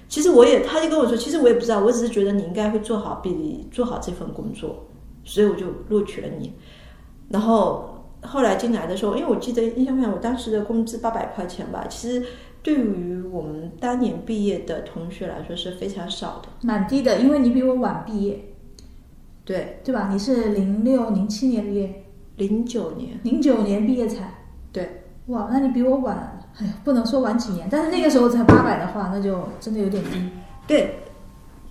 [0.07, 4.85] 其实我也，他就跟我说，其实我也不知道，我只是觉得你应该会做好，比做好这份工作，
[5.23, 6.53] 所以我就录取了你。
[7.29, 12.23] 然后后来进来的时候，因为我记得印象非常，我当时的工资八百块钱吧，其实
[12.61, 16.49] 对于我们当年毕业的同学来说是非常少的。
[16.61, 18.53] 蛮低的，因为你比我晚毕业，
[19.43, 20.09] 对，对吧？
[20.11, 22.04] 你是零六零七年毕业，
[22.37, 24.33] 零九年，零九年毕业才。
[24.71, 30.11] 对，哇，那你比我晚，哎呀，不能说晚几年，但是那个时候才八百的话，那就真的有点低。
[30.67, 30.95] 对，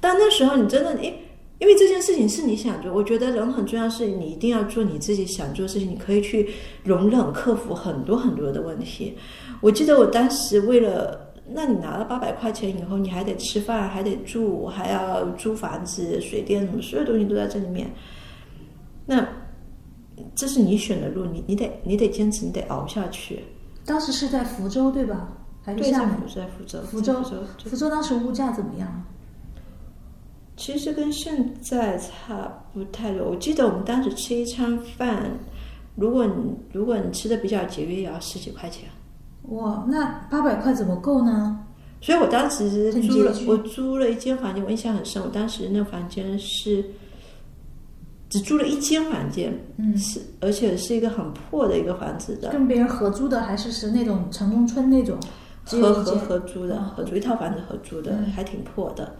[0.00, 1.12] 但那时候你真的，因
[1.58, 6.48] 因为这件事情是你想做，我觉得人很重要，是你一定要做你自己想做的事情，你可以去
[6.82, 9.16] 容忍、克服很多很多的问题。
[9.60, 17.90] 我记得我当时为了，那你拿了八百块钱以后，你还得吃饭，还得住，还要租房子、水电什么，所有东西都在这里面。
[19.06, 19.26] 那
[20.34, 23.44] 这是你选的路，你你得你得坚持，你得熬下去。
[23.84, 25.28] 当时是在福州对吧？
[25.62, 26.16] 还是，厦门？
[26.34, 27.22] 在福州，福州
[27.64, 29.02] 福州当时物价怎么样？
[30.56, 33.28] 其实跟现在差不太多。
[33.28, 35.38] 我记得我们当时吃一餐饭，
[35.96, 38.88] 如果你如果你吃的比较节约，也要十几块钱。
[39.48, 41.58] 哇，那八百块怎么够呢？
[42.00, 45.22] 所以我当时租了我租了一间房间，我印象很深。
[45.22, 46.84] 我当时那房间是
[48.34, 55.16] 只租了一间房间，嗯，是而且是一个很破的一个房子的，跟别人合租的，还是是那种城中村那种？
[55.64, 59.14] 合合合租的，嗯合租一套房子合租的，嗯还挺破的。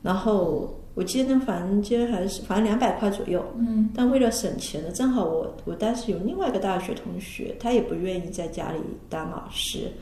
[0.00, 8.78] 然后我记得那房间还是反正两百块左右，嗯但为了省钱呢，正好我我当时有另外一个大学同学，他也不愿意在家里
[9.10, 9.92] 当老师，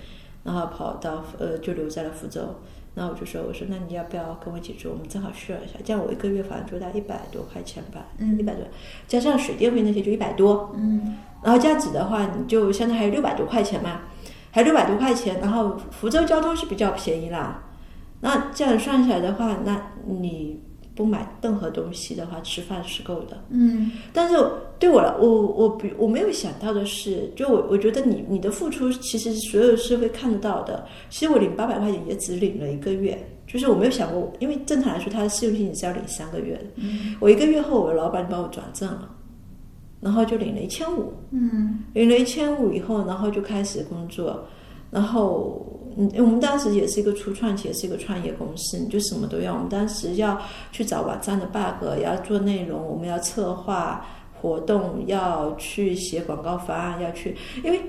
[0.45, 2.43] 然后跑到呃就留在了福州。
[2.95, 4.91] 然后我就说，我说那你要不要跟我一起住？
[4.91, 8.65] 我们正好 share 一下，这样我一个月房租大概一百多块钱吧，嗯一百多，
[9.09, 14.03] 加上水电费那些就一百多，嗯然后这样子的话，你就相当于还有六百多块钱嘛，
[14.51, 17.65] 还有六百多块钱，然后福州交通是比较便宜啦。
[18.21, 20.61] 那这样算下来的话，那你
[20.95, 23.43] 不买任何东西的话，吃饭是够的。
[23.49, 24.37] 嗯但是
[24.83, 30.85] 对我来，我我比我没有想到的是，就我我觉得你你的付出其实所有是会看得到的。
[31.09, 33.17] 其实我领八百块钱也只领了一个月，
[33.47, 36.65] 就是我没有想过，因为正常来说，他的试用期你是要领三个月的。
[36.79, 39.09] 嗯我一个月后，我的老板就帮我转正了，
[40.01, 41.13] 然后就领了一千五。
[41.31, 44.45] 嗯领了一千五以后，然后就开始工作，
[44.91, 45.65] 然后
[45.97, 49.55] 嗯，我们当时也是一个初创企业，是一个创业公司，你就什么都要。
[49.55, 50.37] 我们当时要
[50.73, 54.05] 去找网站的 bug，要做内容，我们要策划
[54.43, 57.81] 活动，要去写广告方案，要去，因为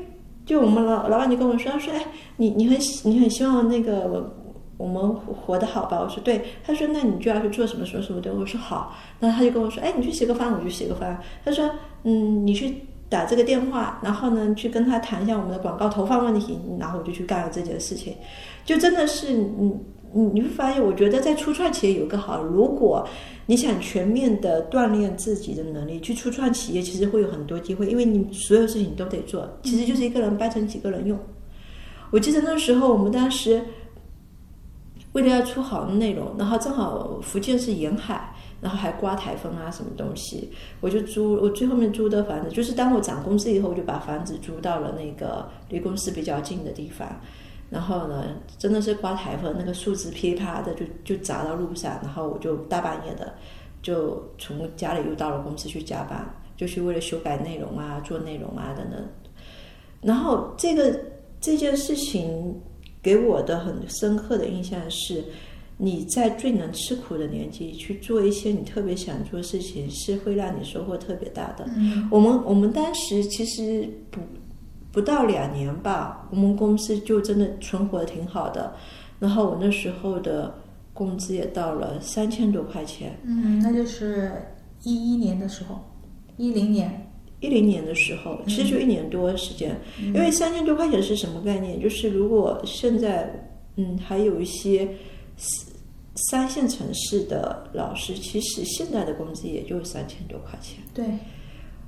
[0.45, 2.05] 就我们老老板就跟我说，他说，哎，
[2.37, 4.33] 你你很你很希望那个。
[4.75, 6.01] 我们活得好吧？
[6.01, 6.43] 我说对。
[6.65, 8.33] 他说那你就要去做什么什么什么的。
[8.33, 8.93] 我说好。
[9.19, 11.17] 那他就跟我说，哎，你去写个方案，我就写个方案。
[11.45, 11.69] 他说，
[12.03, 12.75] 嗯，你去
[13.07, 18.15] 打这个电话，然后呢，去跟他谈一下我们的广告投放问题，然后我就去干了这件事情，
[18.65, 19.79] 就真的是嗯
[20.13, 23.07] 你你会发现，我觉得在初创企业有个好，如果
[23.45, 31.19] 你想全面的锻炼自己的能力，去初创企业其实会有很多机会，因为你所有事情都得做，其实就是一个人掰成几个人用。
[32.11, 33.61] 我记得那时候我们当时
[35.13, 38.29] 为了要出好的内容，然后正好福建是沿海。
[38.61, 40.49] 然后还刮台风啊，什么东西，
[40.79, 47.05] 我就租我最后面租的房子，就是当我涨工资以后，我就把房子租到了那个离公司比较近的地方。
[47.73, 48.27] 然后呢，
[48.59, 53.33] 真的是刮台风，那个树枝噼里啪啦的就就砸到路上，然后我就大半夜的
[53.81, 56.23] 就从家里又到了公司去加班，
[56.55, 59.03] 就是为了修改内容啊、做内容啊等等。
[60.01, 60.97] 然后这个
[61.41, 62.55] 这件事情
[63.01, 65.23] 给我的很深刻的印象是，
[65.77, 71.65] 你在最能吃苦的年纪去做一些你特别想做的事情，是会让你收获特别大的。
[71.75, 74.21] 嗯我们我们当时其实不
[74.93, 78.73] 不到两年吧，我们公司就真的存活的挺好的，
[79.19, 80.53] 然后我那时候的
[80.93, 83.17] 工资也到了三千多块钱。
[83.23, 84.31] 嗯，那就是
[84.83, 85.79] 一一年的时候，
[86.37, 91.81] 一零年，一零年的时候，其实就一年多时间，因为三千多块钱是什么概念？
[91.81, 94.87] 就是如果现在嗯还有一些
[95.35, 95.73] 三
[96.15, 100.77] 三线城市的老师，其实现在的工资也就三千多块钱。
[100.93, 101.03] 对，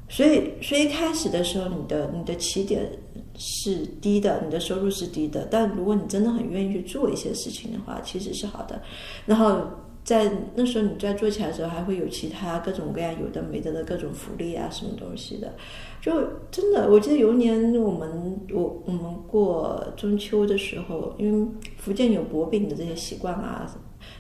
[0.08, 2.88] 所以，所以一开始的时候，你的你的起点
[3.36, 5.48] 是低的，你的收入是低的。
[5.50, 8.82] 但如果你真的很愿意去做一些事情的话，其实是好的。
[9.26, 9.62] 然后
[10.04, 15.54] 在那时候你在做起来的时候，还会有其他各种各样有的没的的各种福利啊，什么东西的。
[16.00, 16.12] 就
[16.52, 23.68] 真的，我记得有一年我们我我们过中秋的时候，因为福建有薄饼的这些习惯啊，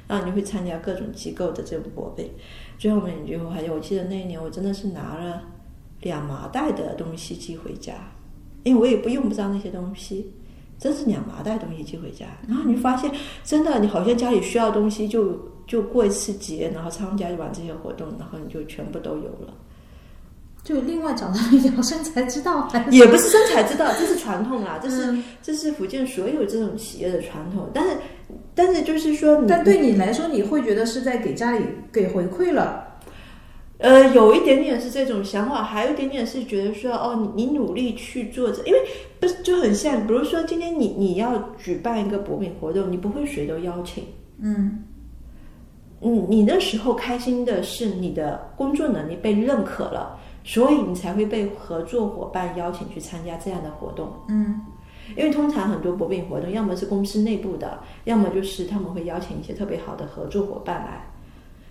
[0.07, 2.31] 然后你会参加各种机构的这种薄饼。
[2.79, 5.43] 最后面你就还有，我记得那一年我真的是拿了
[6.05, 7.93] 两麻袋的东西寄回家，
[8.61, 10.31] 因为我也不用不上那些东西，
[10.77, 12.27] 真是两麻袋东西寄回家。
[12.47, 13.11] 然后你就发现，
[13.43, 19.51] 真的你好像家里需要东西就就过一次节，然后参加完这些活动，然后你就全部都有了。
[20.63, 27.67] 就另外找到一条生财之道，也不是生财之道，这是传统啊，这是、嗯这是福建所有这种企业的传统。
[27.73, 27.97] 但是
[28.53, 32.84] 但是就是说，但对你来说，你会觉得是在给家里给回馈了，
[33.77, 38.79] 呃，有一点点是这种想法，还有一点点是觉得说，哦，你你努力去做着，因为
[39.19, 44.05] 不是就很像，比如说今天你你要举办一个博饼活动，你不会谁都邀请，
[44.39, 44.83] 嗯
[45.99, 54.09] 你，你那时候开心的是你的工作能力被认可了，所以你才会被合作伙伴邀请去参加这样的活动。
[54.29, 54.61] 嗯
[55.15, 61.05] 因为通常很多博饼活动，要么是公司内部的，要么就是他们会邀请一些特别好的合作伙伴来。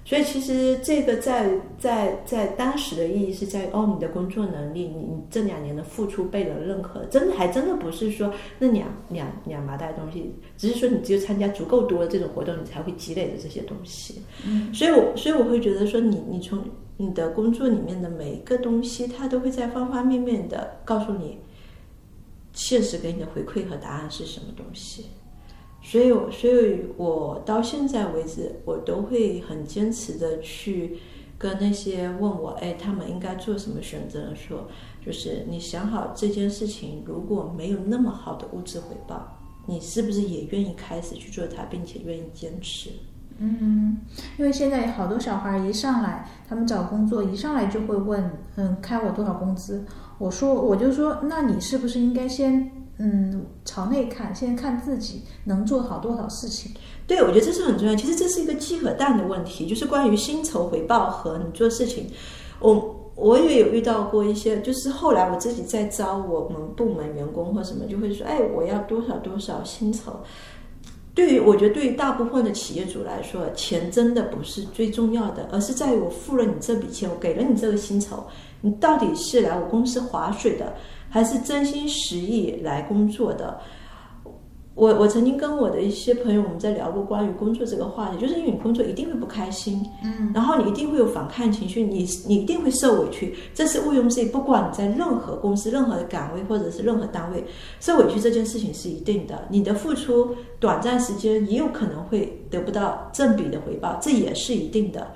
[0.06, 14.20] 所以其实这个在在在当时的意义是在哦，你的工作能力，你你这两年的付出被人认可，真的还真的不是说那两两两麻袋东西，只是说你只有参加足够多的这种活动，你才会积累的这些东西。
[14.46, 16.62] 嗯，所以我所以我会觉得说你你从
[16.98, 21.38] 你的工作里面的每一个东西，它都会在方方面面的告诉你，
[22.52, 25.06] 现实给你的回馈和答案是什么东西。
[25.84, 30.96] 所以，所以我到现在为止，我都会很坚持的去
[31.36, 34.66] 跟那些问我，哎，他们应该做什么选择的说，
[35.04, 42.88] 就是你想好这件事情如果没有那么好的物质回报，你是不是也愿意开始去做它，并且愿意坚持？
[43.38, 43.98] 嗯，
[44.38, 49.84] 因为现在好多小孩一上来，他们找工作一上来就会问，嗯，开我多少工资？
[50.18, 56.72] 我说，我就说，那你是不是应该先，嗯，朝内看，先看自己能做好多少事情？
[57.06, 57.94] 对，我觉得这是很重要。
[57.94, 62.08] 其实这是一个鸡和蛋的问题，就是关于薪酬回报和你做事情。
[62.60, 70.20] 我我也有遇到过一些，就是后来我自己在招我们部门员工或什么，就会说，哎，我要多少多少薪酬。
[71.14, 78.24] 对于我觉得对于大部分的企业主来说，钱真的不是最重要的，而是在于我付了你这笔钱，我给了你这个薪酬，
[78.62, 80.74] 你到底是来我公司划水的，
[81.14, 83.60] 还是真心实意来工作的？
[84.74, 94.24] 我我曾经跟我的一些朋友，我们在聊过关于工作这个话题，就是因为你工作一定会不开心，嗯，然后你一定会有反抗情绪，你你一定会受委屈，这是毋庸置疑。
[94.24, 97.44] 不管你在任何公司、任何的岗位或者是任何单位，
[97.78, 99.46] 受委屈这件事情是一定的。
[99.48, 105.06] 你的付出短暂时间也有可能会得不到正比的回报，这也是一定的。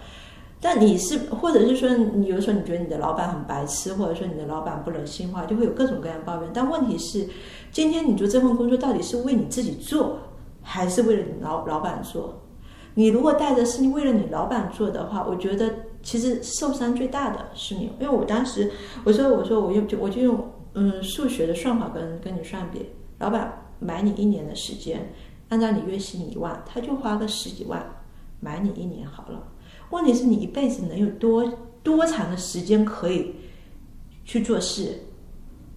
[0.60, 6.50] 但你是，或者是说，你有时候你觉得你的老板很白痴，或者说你的老板不人性化，就会有各种各样抱怨。
[6.52, 7.28] 但问题是，
[7.70, 10.18] 今天你做这份工作到底是为你自己做，
[10.60, 12.42] 还是为了你老老板做？
[12.94, 17.92] 你如果带着是你为了你老板做的话，我觉得其实受伤最大的是你。
[18.00, 18.68] 因为我当时
[19.04, 20.44] 我说我说我用就我就用
[20.74, 22.84] 嗯数学的算法跟跟你算比，
[23.18, 25.12] 老板买你一年的时间，
[25.50, 27.80] 按照你月薪一万，他就花个十几万
[28.40, 29.40] 买你一年好了。
[29.90, 31.44] 问题是你一辈子能有多
[31.82, 33.34] 多长的时间可以
[34.24, 35.00] 去做事？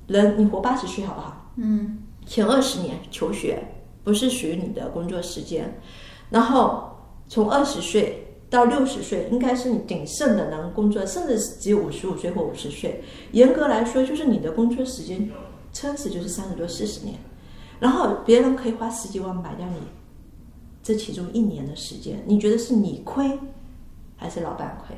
[0.07, 1.51] 人你活八十岁好不好？
[1.55, 3.63] 嗯前二十年求学
[4.03, 5.79] 不是属于你的工作时间，
[6.29, 6.89] 然后
[7.27, 13.01] 从二十岁到六十岁应该是你鼎盛的能工作，甚至只有五十五岁或五十岁。
[13.31, 15.29] 严格来说，就是你的工作时间
[15.71, 17.17] 撑死就是三十多四十年，
[17.79, 19.75] 然后别人可以花十几万买掉你
[20.83, 23.39] 这其中一年的时间，你觉得是你亏
[24.21, 24.95] 还是老板亏？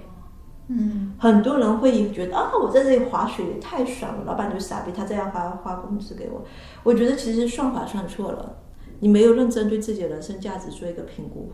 [0.67, 6.43] 嗯很多人会觉得啊，我在这里划水也太爽了，老板就傻逼，他这样发发工资给我。
[6.83, 8.57] 我觉得其实算法算错了，
[8.99, 11.51] 你没有认真对自己的人生价值做一个评估。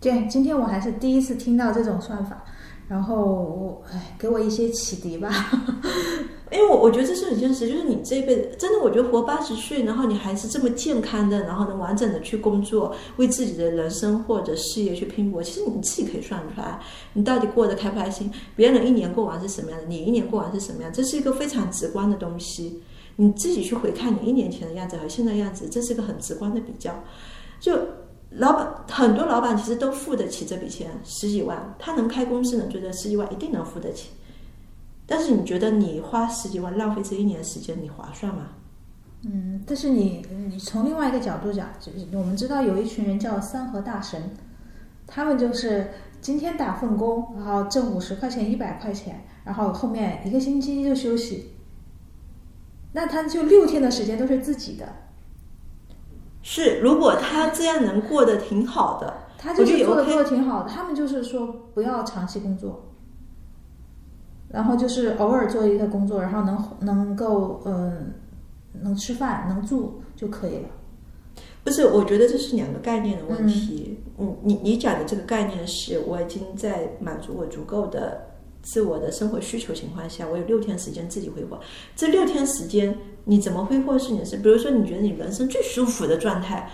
[0.00, 2.44] 对，今天我还是第一次听到这种算法，
[2.88, 5.28] 然后我哎，给我一些启迪吧。
[6.52, 16.78] 因为我我觉得这是很现实，就是你这一辈子真的，我觉得活八十岁，然后你还是这么健康的，然后能完整的去工作，为自己的人生或者事业去拼搏，其实你自己可以算出来，
[17.14, 18.30] 你到底过得开不开心？
[18.54, 20.92] 别人一年过完是什么样的，你一年过完是什么样？
[20.92, 22.82] 这是一个非常直观的东西。
[23.16, 26.92] 你自己去回看你一年前的样子和现在样子，这是一个很直观的比较。
[27.60, 27.78] 就
[28.30, 34.08] 老板很多老板其实都付得起这笔钱，十几万，他能开公司能做这十几万，一定能付得起。
[35.14, 38.46] 但是你觉得你花十几万浪费这一年时间，你划算吗？
[39.26, 44.34] 嗯，但是你你从另外一个角度讲，就是我们知道有一群人叫三和大神，
[45.06, 45.90] 他们就是
[46.22, 51.50] 今天打份工，然后挣五十块钱、一百块钱，然后后面一个星期就休息，
[52.92, 54.88] 那他就六天的时间都是自己的。
[56.40, 62.88] 是，如果他这样能过得挺好的，他就是做的做的挺好的，他们就是说不要长期工作。
[64.52, 68.12] 然后就是偶尔做一个工作，然后能能够嗯、
[68.82, 70.68] 能吃饭能住就可以了。
[71.64, 73.98] 不是，我觉得这是两个概念的问题。
[74.18, 78.20] 嗯，你你讲的这个概念是我已经在满足我足够的
[78.62, 81.58] 自我的生活需求情况下，我有六天时间自己挥霍。
[81.94, 82.94] 这六天时间
[83.24, 84.36] 你怎么挥霍是你的事。
[84.36, 86.68] 比如说，你觉得你人生最舒服的状态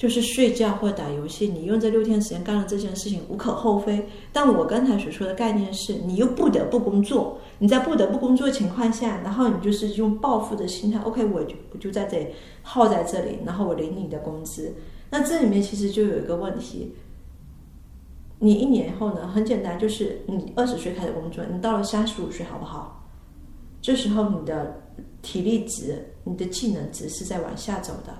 [0.00, 4.02] 就是睡觉或打游戏，你用这六天时间干了这件事情无可厚非。
[4.32, 12.28] 但我刚才所说的概念是，你又不得不工作，你在不得不工作的情况下，然后你就是用报复的心态，OK，我就我就在这里
[12.62, 14.72] 耗在这里，然后我领你的工资。
[15.10, 16.94] 那这里面其实就有一个问题，
[18.38, 23.06] 你一年后呢，很简单，就是你二十岁开始工作，你到了三十五岁好不好？
[23.82, 24.80] 这时候你的
[25.20, 28.14] 体力值、你的技能值是在往下走的。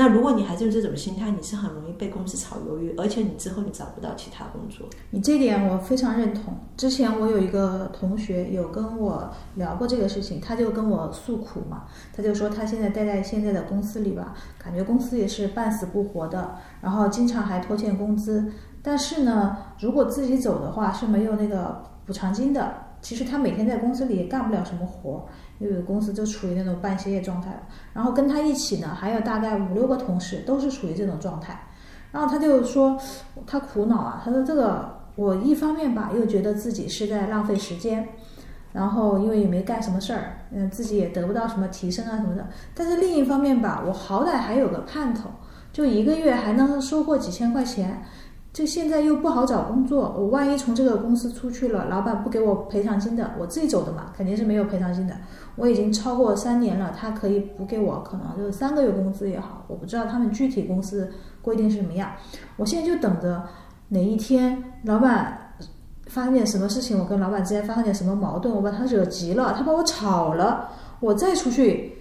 [0.00, 4.88] 那如果你还是用这种心态，你是很容易被公司炒鱿鱼，而且你之后你找不到其他工作。
[5.10, 6.54] 你这点我非常认同。
[6.74, 11.84] 之前我有一个同学有跟我聊过这个事情，他就跟我诉苦嘛，
[12.16, 18.50] 他就说他现在待在现在的公司里吧，感觉公司也是半死不活的，然后经常还拖欠工资。
[18.82, 22.88] 但是呢，如果自己走的话是没有那个补偿金的。
[23.02, 25.26] 其实他每天在公司里也干不了什么活，
[25.60, 27.62] 又有公司就处于那种半歇业状态了。
[27.94, 31.58] 然后跟他一起呢，还有大概五六个同事都是处于这种状态。
[32.12, 32.98] 然后他就说
[33.46, 38.08] 他苦恼啊，他说这个我一方面吧，又觉得自己是在浪费时间，
[38.72, 42.48] 然后因为也没干什么事儿，嗯，自己也得不到什么提升啊什么的。
[42.74, 45.30] 但是另一方面吧，我好歹还有个盼头，
[45.72, 48.02] 就一个月还能收获几千块钱。
[48.52, 55.14] 这现在又不好找工作，我万一从这个公司出去了，老板不给我赔偿金的，我自己走的嘛，肯定是没有赔偿金的。
[55.56, 61.10] 我已经超过三年了，他可以补给我，可能就是三个月工资也好，我不知道他们具体公司
[61.42, 62.12] 规定是什么样。
[62.56, 63.42] 我现在就等着
[63.88, 65.54] 哪一天老板
[66.06, 70.68] 发生点什么事情，我跟老板之间发生点什么矛盾，我把他惹急了，他把我炒了，
[71.00, 71.92] 我再出去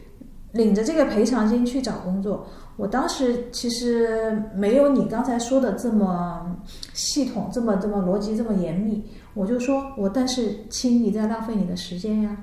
[0.54, 2.46] 领着这个赔偿金去找工作。
[2.76, 6.56] 我当时其实没有你刚才说的这么
[6.94, 9.04] 系统，这么这么逻辑这么严密。
[9.34, 12.38] 我就说我，但是亲，你在浪费你的时间呀。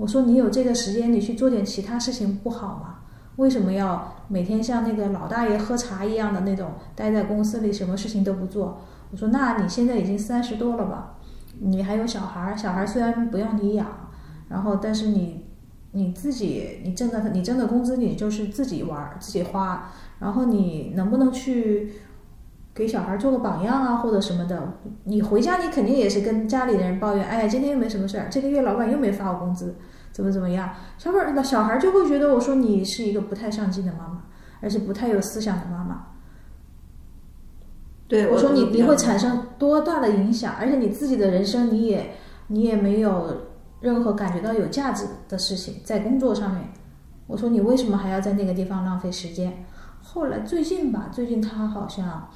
[0.00, 3.00] 我说你有这个时间，你去做点其他事情不好吗？
[3.36, 8.80] 为什么要每天像那个老大爷喝茶一样的那种待在公司里，什么事情都不做？
[9.10, 11.18] 我说，那你现在已经三十多了吧？
[11.58, 13.86] 你还有小孩儿，小孩儿虽然不用你养，
[14.48, 15.44] 然后但是你
[15.92, 21.92] 你自己你挣的你挣的工资你就是自己玩儿自己花，然后你能不能去
[22.74, 24.74] 给小孩做个榜样啊，或者什么的？
[25.04, 29.76] 你回家你肯定也是跟家里的人抱怨，哎呀，今天又没什么事儿，这个月老板又没发我工资，
[30.12, 30.70] 怎么怎么样？
[30.96, 34.24] 小孩儿小孩儿就会觉得我说你是一个不太上进的妈妈，
[34.60, 36.06] 而且不太有思想的妈妈。
[38.08, 42.14] 对，我说你你会产产生多大的影响，而且你自己的人生你也
[42.48, 43.36] 你也没有
[43.80, 46.64] 任何感觉到有价值的事情在工作上面。
[47.26, 49.64] 我说你为什么还要在那个地方浪费时间？
[50.12, 52.28] 后来最近吧，最近他好像，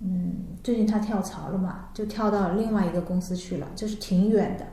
[0.00, 4.66] 嗯，最近他跳槽了嘛，就跳到另外一个公司去了，就是挺远的，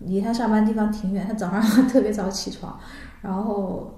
[0.00, 1.26] 离他上班地方挺远。
[1.28, 2.78] 他早上 特别早起床，
[3.22, 3.96] 然后。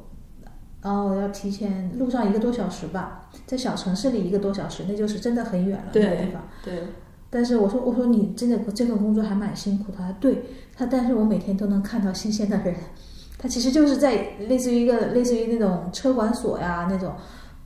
[0.84, 6.42] 然后要提前路上一个多小时吧，在小城市里一个多小时，那就是真的很远了那个地方。
[6.64, 6.82] 对，
[7.30, 10.42] 但是我说我说你真的这份工作还蛮辛苦的，对
[10.76, 12.74] 他，但是我每天都能看到新鲜的人，
[13.38, 17.14] 他其实就是在类似于一个类似于那种车管所呀那种，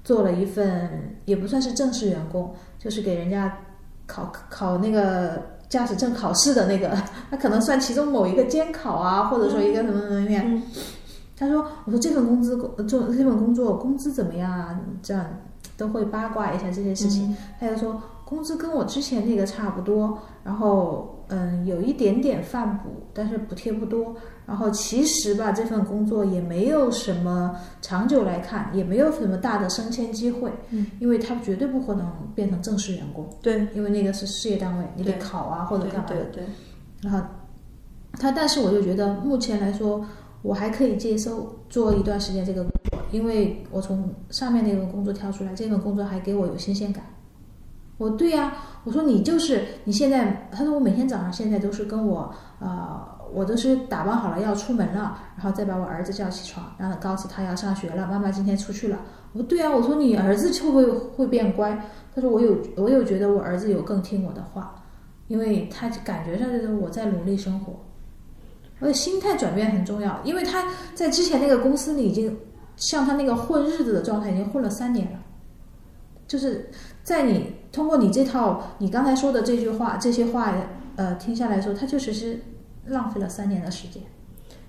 [0.06, 3.58] 做了一份也不算是正式员工，就是给人家
[4.06, 6.96] 考考那个驾驶证考试的那个，
[7.28, 10.42] 他可能算其中某一个监考啊，或者说一个什么人员。
[10.46, 10.62] 嗯
[11.38, 12.56] 他说：“我说这份工资，
[12.88, 14.80] 做这份工作工资怎么样啊？
[15.02, 15.22] 这样
[15.76, 17.36] 都会八卦一下这些事情。
[17.60, 24.16] 他就说工资跟我之前那个差不多，然后嗯有一点点饭补，但是补贴不多。
[24.46, 36.14] 然后其实吧，这份工作也没有什么长久来看，也没有什么大的升迁机会，嗯，因为他绝对不可能变成正式员工，对，因为那个是事业单位，你得考啊或者干嘛的。
[36.26, 36.44] 对对，
[37.02, 37.20] 然后
[38.12, 40.06] 他，但是我就觉得目前来说，
[40.42, 47.02] 我还可以接受做一段时间这个工作，因为我从上面那份工作跳出来，这份工作还给我有新鲜感。
[47.98, 48.52] 我对呀、
[48.84, 52.30] 我说你就是你现在，他说我每天早上现在都是跟我
[52.60, 58.98] 呃，我都是打扮好了要出门了，然后再把我儿子叫起床，然后告诉他要上学了，妈妈今天出去了。
[59.32, 61.78] 我说对啊，我说你儿子就会会变乖？
[62.14, 64.82] 他说我有，我有觉得我儿子有更听我的话，
[65.28, 67.74] 因为他感觉上就是我在努力生活。
[68.78, 72.38] 而且心态转变很重要，因为他在之前那个公司里已经
[72.76, 75.18] 像他那个混日子的状态已经混了三年了，
[76.26, 76.68] 就是
[77.02, 80.52] 在你通过你这套你刚才说的这句话这些话
[80.96, 82.38] 呃听下来说，他确实是
[82.88, 84.02] 浪费了三年的时间。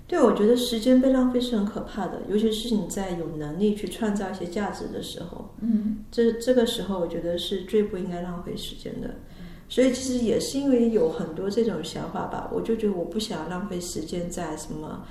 [0.06, 9.16] 对，我觉得时间被浪费是很可怕的，尤其是你在有能力去创造一些价值的时候，嗯这这个时候我觉得是最不应该浪费时间的。
[9.68, 15.04] 所以其实也是因为有很多这种想法吧，我就觉得我不想浪费时间在什么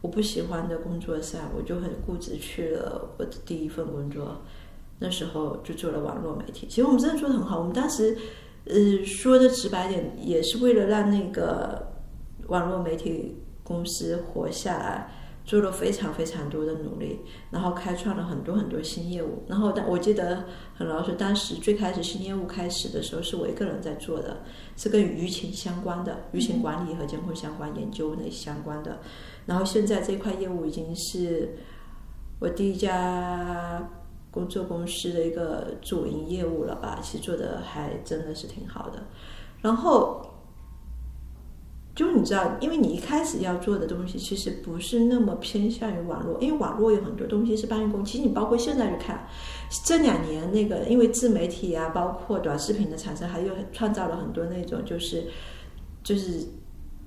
[0.00, 4.40] 我不喜欢的工作上，我就很固执去了我的第一份工作。
[5.00, 7.58] 那时候就做了网络媒体，其实我们真的做的很好。
[7.58, 8.16] 我们当时，
[8.66, 11.93] 呃，说的直白点，也是为了让那个
[12.48, 15.10] 网络媒体公司活下来，
[15.44, 17.20] 做了非常非常多的努力，
[17.50, 19.42] 然后开创了很多很多新业务。
[19.46, 24.42] 然后，但我记得很老实，当时最开始新业务开始的时候，是我一个人在做的，
[24.76, 29.00] 是跟舆情相关的，舆情管理和监控相关、研究那相关的。
[29.46, 31.56] 然后现在这块业务已经是
[32.40, 33.86] 我第一家
[34.30, 39.02] 工作公司的一个主营业务了吧，其实做的还真的是挺好的。
[39.60, 40.33] 然后
[41.94, 48.04] 就你知道，因为你一开始要做的东西其实不是那么偏向于网络，因为网络有很多东西是搬运工。
[48.04, 49.24] 其实你包括现在去看，
[49.84, 55.24] 这两年那个因为自媒体啊，包括短视频的产生，还有创造了很多那种就是
[56.02, 56.40] 就是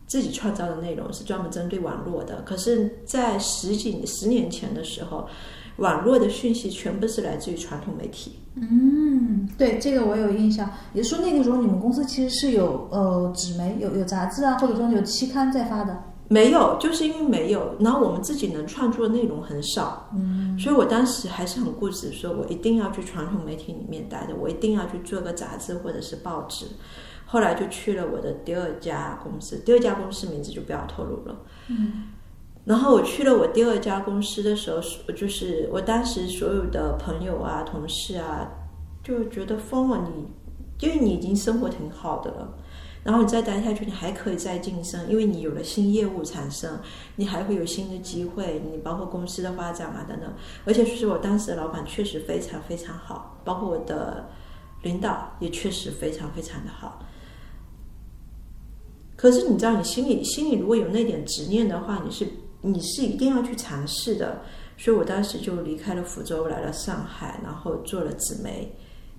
[0.06, 2.42] 自己创造的内容是专门针对网络的。
[2.44, 5.28] 可是，在十几十年前的时候，
[5.78, 8.40] 网络的讯息全部是来自于传统媒体。
[8.56, 10.70] 嗯，对，这个我有印象。
[10.94, 16.04] 也说那个时候你们公司其实是有呃纸媒、有有杂志啊，或者说有期刊在发的。
[16.30, 26.66] 没有，就是因为没有，然后我们自己能创作的内容很少，嗯，所以我当时还是很固执，说我一定要去传统媒体里面待着，我一定要去做个杂志或者是报纸。
[27.26, 32.04] 后来就去了我的第二家公司，第二家公司名字就不要透露了，嗯。
[32.68, 38.46] 然后我去了我第二家公司的时候，我就是我当时所有的朋友啊、同事啊，
[39.02, 40.28] 就觉得疯了你，
[40.86, 42.54] 因为你已经生活挺好的了。
[43.06, 46.78] 然后你再待下去，你还可以再晋升，因为你有了新业务产生，
[47.16, 50.30] 你还会有新的机会，你包括公司的发展啊等等。
[50.66, 54.28] 而且就是我当时的老板确实非常非常好，包括我的
[54.82, 57.00] 领导也确实非常非常的好。
[59.16, 62.28] 可是你知道，你心里心里如果有那点执念的话，你是
[62.62, 64.42] 你是一定要去尝试的。
[64.80, 68.72] 所以我当时就离开了福州，来了上海，然后做了纸媒，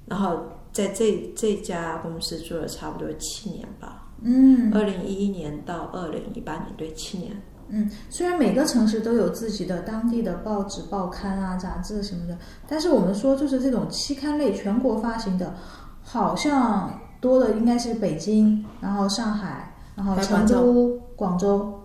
[0.07, 0.41] 然后
[0.73, 4.07] 在这这家公司做了差不多七年吧。
[4.23, 7.43] 嗯二零一一年到二零一八年，对，七年。
[7.71, 15.55] 嗯，虽然每个城市都有自己的当地的报纸、报刊啊、杂志什么的，但是我们说就是这种期刊类全国发行的，
[16.03, 21.78] 好像多的应该是北京，然后上海，然后成都、广州。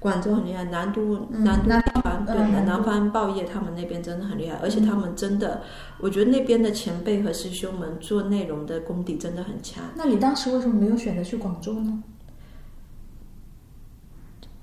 [0.00, 1.70] 广州很厉害，南都、嗯南都
[2.26, 5.62] 对嗯南南方报业，他们那边真的很厉害，而且他们真的，
[6.00, 9.82] 我觉得那边的前辈和师兄们做内容的功底真的很强。
[9.96, 12.02] 那你当时为什么没有选择去广州呢？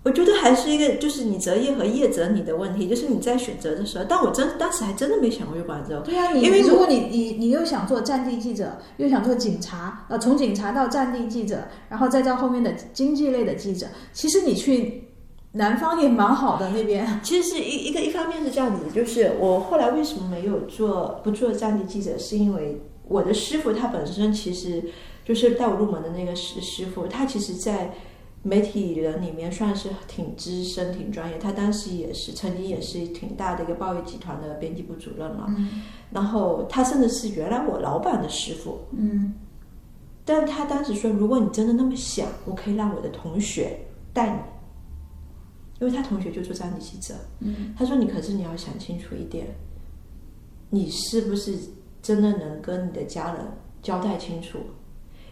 [0.04, 15.04] 我觉得还是一个，就是你择业和业择你的问题，就是你在选择的时候，但我真当时还真的没想过去广州，对呀、你因为如果你你你又想做战地记者，又想做警察，呃，从警察到战地记者，然后再到后面的经济类的记者，其实你去
[15.56, 17.08] 南方也蛮好的那边。
[17.24, 24.84] 其实是一一个一方面是这样子，就是我后来为什么没有做不做战地记者，是因为我的师傅他本身其实
[25.24, 27.94] 就是带我入门的那个师师傅，他其实在
[28.44, 31.38] 媒体人里面算是挺资深、挺专业。
[31.40, 35.48] 他当时也是曾经也是挺大的一个报业集团的编辑部主任嘛，
[36.12, 39.34] 然后他甚至是原来我老板的师傅，嗯
[40.28, 43.80] 但他当时说，如果你真的那么想，我可以让我的同学
[44.12, 44.40] 带你，
[45.80, 47.14] 因为他同学就做战地记者。
[47.40, 49.48] 嗯，他说你可是你要想清楚一点，
[50.70, 51.58] 你是不是
[52.02, 53.42] 真的能跟你的家人
[53.82, 54.60] 交代清楚。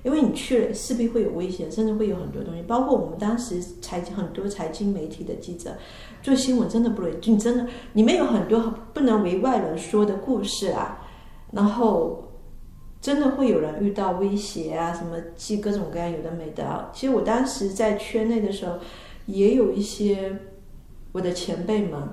[0.04, 5.78] 因为你去了，势必会有危险，甚至会有很多东西，包括我们当时财很多财经媒体的记者
[6.22, 7.32] 做新闻，真的不容易。
[7.32, 8.60] 你真的里面有很多
[8.94, 11.00] 不能为外人说的故事啊，
[11.54, 12.22] 然后
[13.00, 16.92] 真的会有人遇到威胁啊，什么寄各种各样有的没的啊。
[16.94, 18.76] 其实我当时在圈内的时候，
[19.26, 20.40] 也有一些
[21.12, 22.10] 我的前辈们，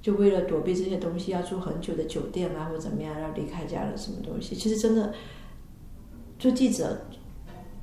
[0.00, 4.54] 就为了躲避这些东西，要住很久的酒店啊，或怎么样，要离开家人什么东西。
[4.54, 5.12] 其实真的
[6.38, 7.06] 做记者。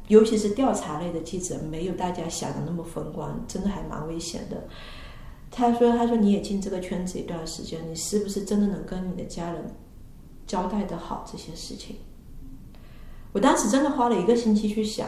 [0.07, 4.67] 尤其是调查类的记者，没有大家想的那么风光，真的还蛮危险的。
[5.49, 9.63] 他说：“他说你也进这个圈子一段时间，你是不是真的能跟你的家人
[10.45, 11.95] 交代的好这些事情？”
[13.31, 15.07] 我当时真的花了一个星期去想，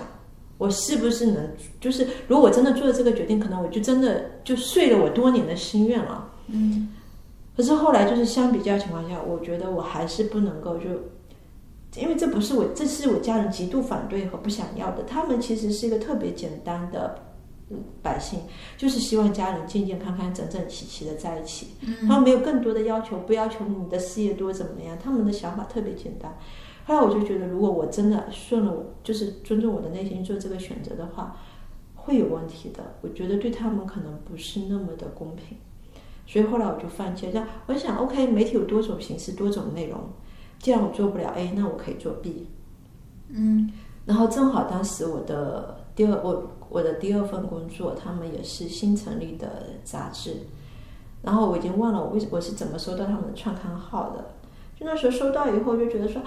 [0.64, 1.52] 我是不是能，
[1.82, 6.32] 就是如果我真的做了这个决定，可能我就真的就遂了我多年的心愿了。
[6.48, 6.88] 嗯。
[7.58, 10.86] 可是后来就是相比较情况下，我觉得我还是不能够就。
[11.96, 15.04] 因为这不是我，这是我家人极度反对和不想要的。
[15.04, 17.20] 他们其实是一个特别简单的
[18.02, 18.40] 百姓，
[18.78, 21.68] 就是希望家人健健康康、整整齐齐的在一起。
[22.08, 24.98] 他们没有更多的要求，不要求你的事业多怎么样。
[24.98, 26.36] 他们的想法特别简单。
[26.86, 28.74] 后来我就觉得，如果我真的顺了，
[29.04, 31.38] 就是尊重我的内心做这个选择的话，
[31.96, 32.84] 会有问题的。
[33.02, 35.58] 我觉得对他们可能不是那么的公平。
[36.26, 37.48] 所以后来我就放弃了。
[37.68, 40.00] 我想，OK，媒体有多种形式，多种内容。
[40.60, 42.48] 既然我做不了 A，那我可以做 B。
[43.30, 43.72] 嗯，
[44.06, 49.48] 然后正好当时我的第二我我的第二份工作，他们也是新成立的
[49.84, 50.38] 杂志。
[51.22, 54.34] 然后我已经忘了我为我是怎么收到他们的创刊号的。
[54.78, 56.22] 就那时候收到以后，就觉得说，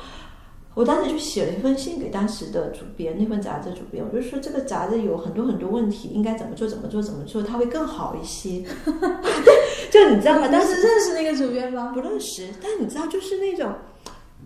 [0.76, 8.62] 我当时就写了一封信给当时的主编，那份杂志主编，我就说这个杂志有很多很多问题，应该怎么做怎么做怎么做，它会更好一些。
[9.90, 10.48] 就你知道吗？
[10.48, 11.92] 当时认识那个主编吗？
[11.94, 13.72] 不认识，但你知道，就是那种。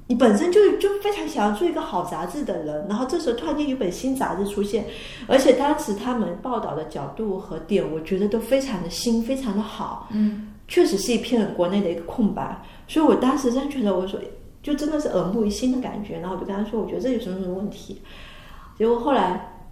[0.07, 4.85] 你本身就就非常想要做一个好杂志的人，然后这时候突然间有本新杂志出现，
[5.27, 14.19] 而且当时他们报道的角度和点，我觉得都非常的新，非常的好，嗯，确实是一片国内的一个空白，所以我当时真觉得，我说
[14.63, 18.01] 就真的是耳目一新的感觉，然后我就跟他说，我觉得这有什么什么问题，
[18.77, 19.65] 结果后来，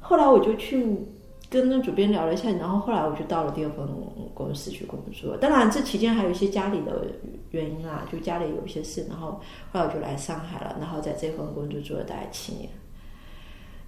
[0.00, 1.06] 后来我就去。
[1.50, 3.88] 跟那主编聊了一下，然后后来我就到了第二份
[4.34, 5.34] 公司去工作。
[5.38, 7.06] 当然，这期间还有一些家里的
[7.52, 9.40] 原因啊，就家里有一些事，然后
[9.72, 12.68] 后来我就来上海了，然后在这份工作做了大概七年。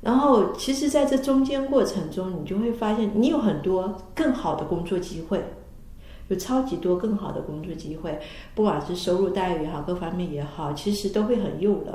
[0.01, 5.45] 然后，其实在这中间过程中，你就会发现，你有很多更好的工作机会，
[6.31, 8.19] 有超级多更好的工作机会，
[8.55, 11.95] 不管是收入待遇也好，各方面也好，其实都会很诱人，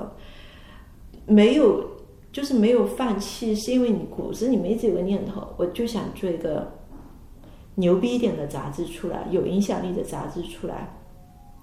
[1.25, 1.95] 没有。
[2.35, 6.69] 就是没有放弃，是因为你骨子里面一直有个念头，我就想做一个
[7.75, 10.99] 牛逼一点的杂志出来，有影响力的杂志出来。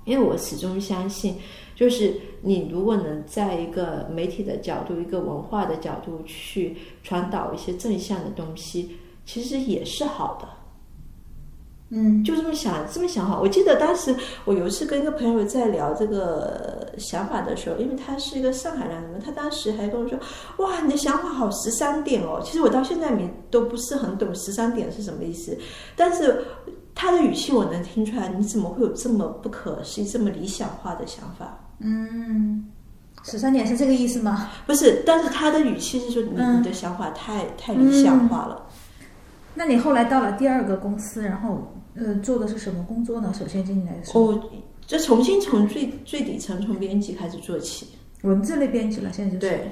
[0.07, 1.37] 因为我始终相信，
[1.75, 8.97] 就是你如果能在一个媒体的角度、一个文化的角度去传导一些正向的东西，
[9.27, 10.49] 其实也是好的。
[11.95, 13.39] 嗯，就这么想，这么想好。
[13.39, 14.17] 我记得当时
[14.47, 20.19] 我有一次跟一个朋友在聊这个想法的时候，因为他是一个上海人嘛，他当时还跟我说
[20.57, 25.55] ：“哇，你的想法好十三点哦。”其实我到现在没都不是很懂十三点是什么意思，
[25.95, 26.43] 但是
[26.95, 31.61] 他的语气我能听出来，你怎么会有这么不可思议、这么理想化的想法？
[31.81, 32.65] 嗯，
[33.23, 34.49] 十三点是这个意思吗？
[34.67, 38.67] 不是，但是他的语气是说你你的想法太太理想化了。
[39.55, 41.71] 那你后来到了第二个公司，然后。
[41.95, 43.33] 呃，做的是什么工作呢？
[43.39, 44.43] 首先进来的时候，哦，
[44.87, 47.87] 就重新从最最底层从编辑开始做起，
[48.23, 49.71] 文字类编辑了，现在就是对，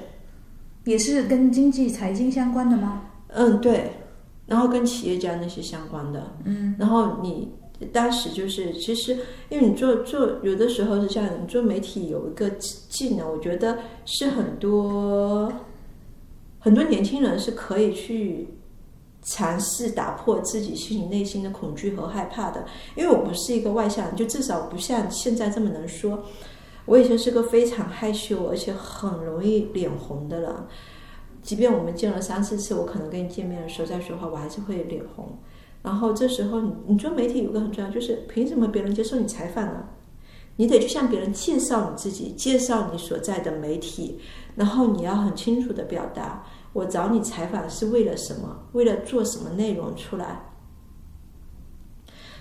[0.85, 3.09] 也是跟经济财经相关的吗？
[3.29, 3.91] 嗯，对，
[4.45, 7.49] 然后跟企业家那些相关的，嗯，然后你
[7.91, 9.17] 当时就是其实
[9.49, 15.51] 因为你做做有的时候是这样，你做媒体有一个技能，我觉得是很多
[16.59, 18.47] 很多年轻人是可以去。
[19.21, 22.65] 尝试打破自己心里内心的恐惧和害怕的，
[22.95, 26.23] 因为我不是一个外向人，就至少不像现在这么能说。
[26.85, 30.55] 我以前是个非常害羞，而且很容易脸红的人。
[31.43, 35.37] 即便我们见了三四次，我可能跟你见面的时候再说话，我还是会脸红。
[35.83, 39.83] 然后这时候，你你做媒体有个很重要，就是凭什么别人接受你采访呢？
[40.57, 44.19] 你得去向别人介绍你自己，介绍你所在的媒体，
[44.55, 46.43] 然后你要很清楚的表达。
[46.73, 48.67] 我找你采访是为了什么？
[48.73, 50.41] 为了做什么内容出来？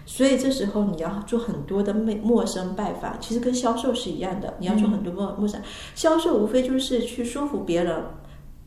[0.06, 4.54] 所以这时候你要做很多的陌陌生拜访，其实跟销售是一样的。
[4.58, 5.60] 你要做很多陌陌生
[5.94, 8.02] 销售，无非就是去说服别人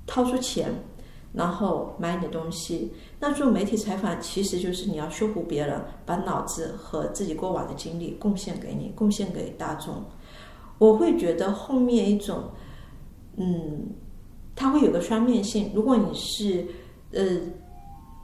[0.08, 0.74] 掏出钱，
[1.34, 2.94] 然后买你的东西。
[3.20, 10.04] 那做媒体采访，其实就是你要说服别人把脑子和自己过往的经历贡献给你，贡献给大众。
[10.78, 12.44] 我会觉得后面一种，
[13.36, 13.88] 嗯，
[14.56, 15.72] 它会有个双面性。
[15.74, 16.66] 如果你是
[17.12, 17.40] 呃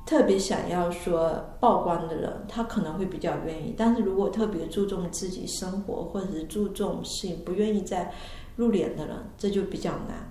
[0.06, 8.12] 特别想要说曝光的人，他可能会比较愿意；但是如果特别注重自己生活或者是注重性，不愿意再
[8.56, 10.28] 露脸的人，这就比较难。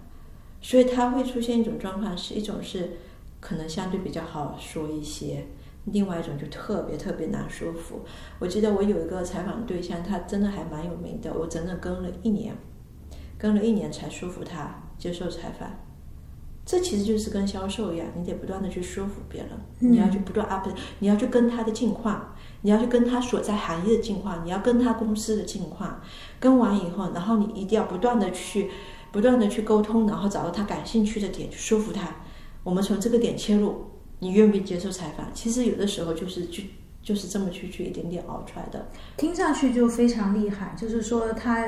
[0.61, 2.91] 所以他会出现一种状况，是一种是
[3.39, 5.47] 可能相对比较好说一些，
[5.85, 8.01] 另外一种就特别特别难说服。
[8.41, 12.57] 我记得我有一个采访对象，他真的还蛮有名的，我整整跟了一年，
[13.39, 15.71] 跟了一年才说服他接受采访。
[16.69, 25.99] 这其实就是跟销售一样，你得不断的去说服别人，你要去不断 up，你要去跟他的近况，你要去跟他所在行业的近况，你要跟他公司的近况，
[26.39, 28.71] 跟完以后，然后你一定要不断的去。
[29.11, 32.07] 不断的去沟通，然后找到他感兴趣的点去说服他。
[32.63, 33.87] 我们从这个点切入，
[34.19, 35.27] 你愿不愿意接受采访？
[35.33, 36.69] 其实有的时候就是去
[37.03, 38.87] 就是这么去去一点点熬出来的。
[39.17, 41.67] 听上去就非常厉害，就是说他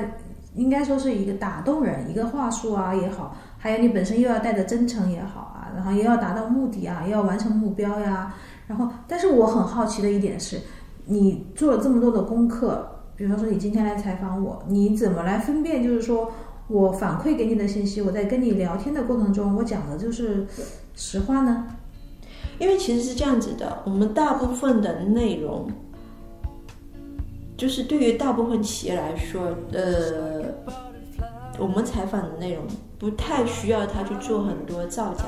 [0.53, 8.33] 应该说是一个打动人，一个话术啊也好，还有你本身又要带着真诚也好啊，然后也要达到目的啊，又要完成目标呀。
[8.67, 10.59] 然后，但是我很好奇的一点是，
[11.05, 15.81] 你做了这么多的功课，比方说你今天来采访我，你怎么来分辨？
[15.81, 16.31] 就是说。
[16.67, 20.47] 我反馈给你的信息，我在跟你聊天的过程中，我讲的就是
[20.95, 21.67] 实话呢。
[22.59, 25.69] 因为其实是这样子的，我们大部分的内容，
[27.57, 30.45] 就是对于大部分企业来说，呃，
[31.59, 32.63] 我们采访的内容
[33.01, 35.23] 不太需要他去做很多造假，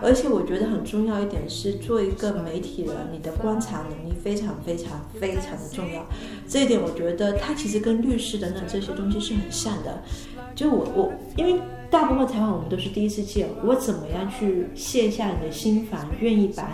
[0.00, 6.06] 而且我觉得很重要一点是，做一个媒体人，你的观察能力非常非常非常的重要。
[6.48, 10.00] 这一点我觉得他其实跟律师等等这些东西是很像的。
[10.54, 11.60] 就我我，因为
[11.90, 16.70] 大部分采访我们都是第一次见，我怎么样去卸下你的心防，愿意把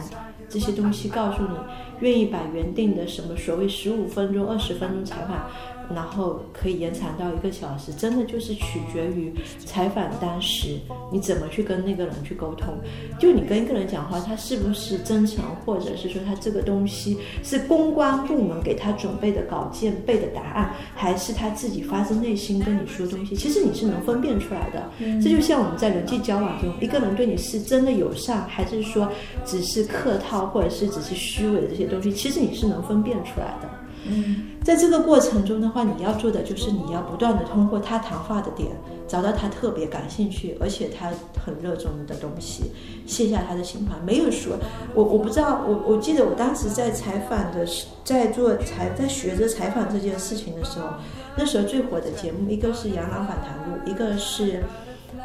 [0.47, 1.57] 这些东西告诉你，
[2.01, 5.49] 愿意把原定的什么所谓十五分钟、二十分钟采访。
[5.93, 9.33] 然后可以延长到一个小时，真的就是取决于
[9.65, 10.79] 采访当时
[11.13, 12.75] 你怎么去跟那个人去沟通。
[13.19, 23.35] 就你跟一个人讲话，他是不是真诚，或者是说他这个东西是公关部门给他准备的稿件背的答案，还是他自己发自内心跟你说东西？
[23.35, 24.91] 其实你是能分辨出来的。
[25.23, 29.11] 这就像我们在人际交往中，一个人对你是真的友善，还是说
[29.45, 33.69] 只是客套，或者是只是虚伪的这些东西，其实你是能分辨出来的。
[34.07, 38.71] 嗯，在这个过程中的话，你要做的就是你要不断的通过他谈话的点，
[39.09, 41.11] 找到他特别感兴趣，而且他
[41.45, 42.73] 很热衷的东西，
[43.07, 43.99] 卸下他的心防。
[44.05, 44.57] 没有说，
[44.95, 47.67] 我我不知道，我我记得我当时在采访的，
[48.05, 50.89] 在做采，在学着采访这件事情的时候，
[51.37, 54.63] 那时候最火的节目，一个是《杨澜访谈录》，一个是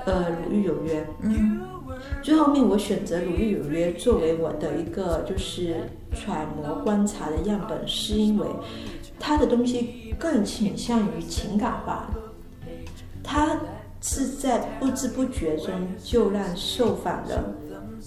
[0.06, 1.02] 呃《鲁豫有约》。
[1.22, 1.62] 嗯。
[2.22, 8.48] 最后面我选择《鲁豫有约》作为我的一个就是揣摩观察的样本，是因为
[9.20, 12.10] 他的东西更倾向于情感化，
[13.22, 13.60] 他
[14.02, 17.38] 是在不知不觉中就让受访人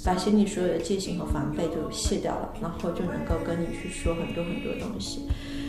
[0.05, 5.29] 把心里所有的戒心和防备就卸掉了，然后就能够跟你去说很多很多东西。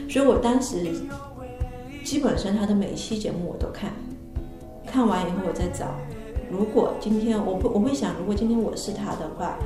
[0.10, 0.78] 所以我当时
[2.06, 3.92] 基本上他的每一期节目我都看，
[4.86, 5.88] 看完以后我再找。
[6.52, 9.58] 如果今天我不我会想，如果今天我是他的话，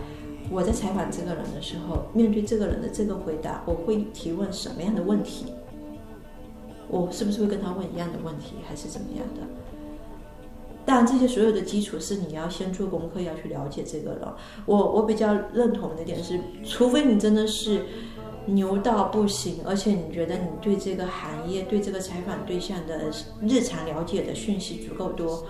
[0.49, 5.47] 我在采访这个人的时候，面对这个人的这个回答，我会提问什么样的问题？
[6.87, 9.41] 我是不是会跟他问一样的问题，还是怎么样的？
[10.85, 14.21] 当然，这些所有的基础是你要先做功课，要去了解这个人。
[14.65, 17.85] 我我比较认同的点是，除非你真的是。
[18.47, 25.45] 牛到不行，而且你觉得你对这个行业、对这个采访对象的日常了解的讯息足够多？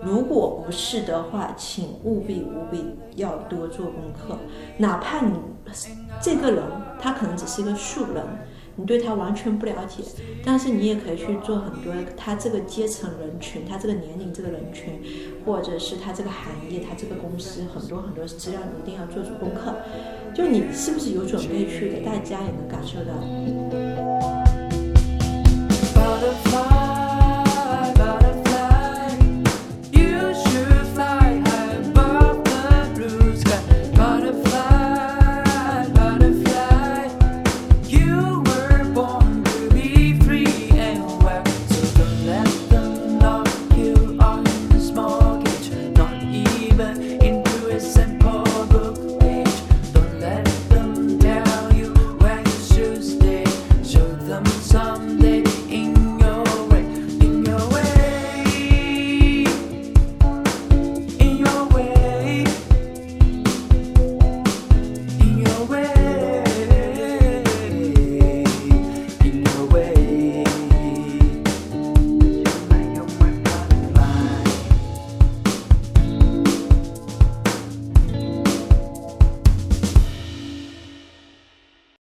[0.00, 4.38] 如果不是的话，请务必务必要多做功课。
[4.78, 5.38] 哪怕你
[6.22, 6.62] 这个人
[7.00, 8.24] 他可能只是一个素人，
[8.80, 10.04] 你对他完全不了解，
[10.44, 15.02] 但是你也可以去做很多他这个阶层人群、他这个年龄这个人群，
[15.44, 19.74] 或者是他这个行业、他这个公司很多很多资料，你一定要做足功课。
[20.32, 22.00] 就你是不是有准备去的？
[22.06, 24.37] 大家也能感受到。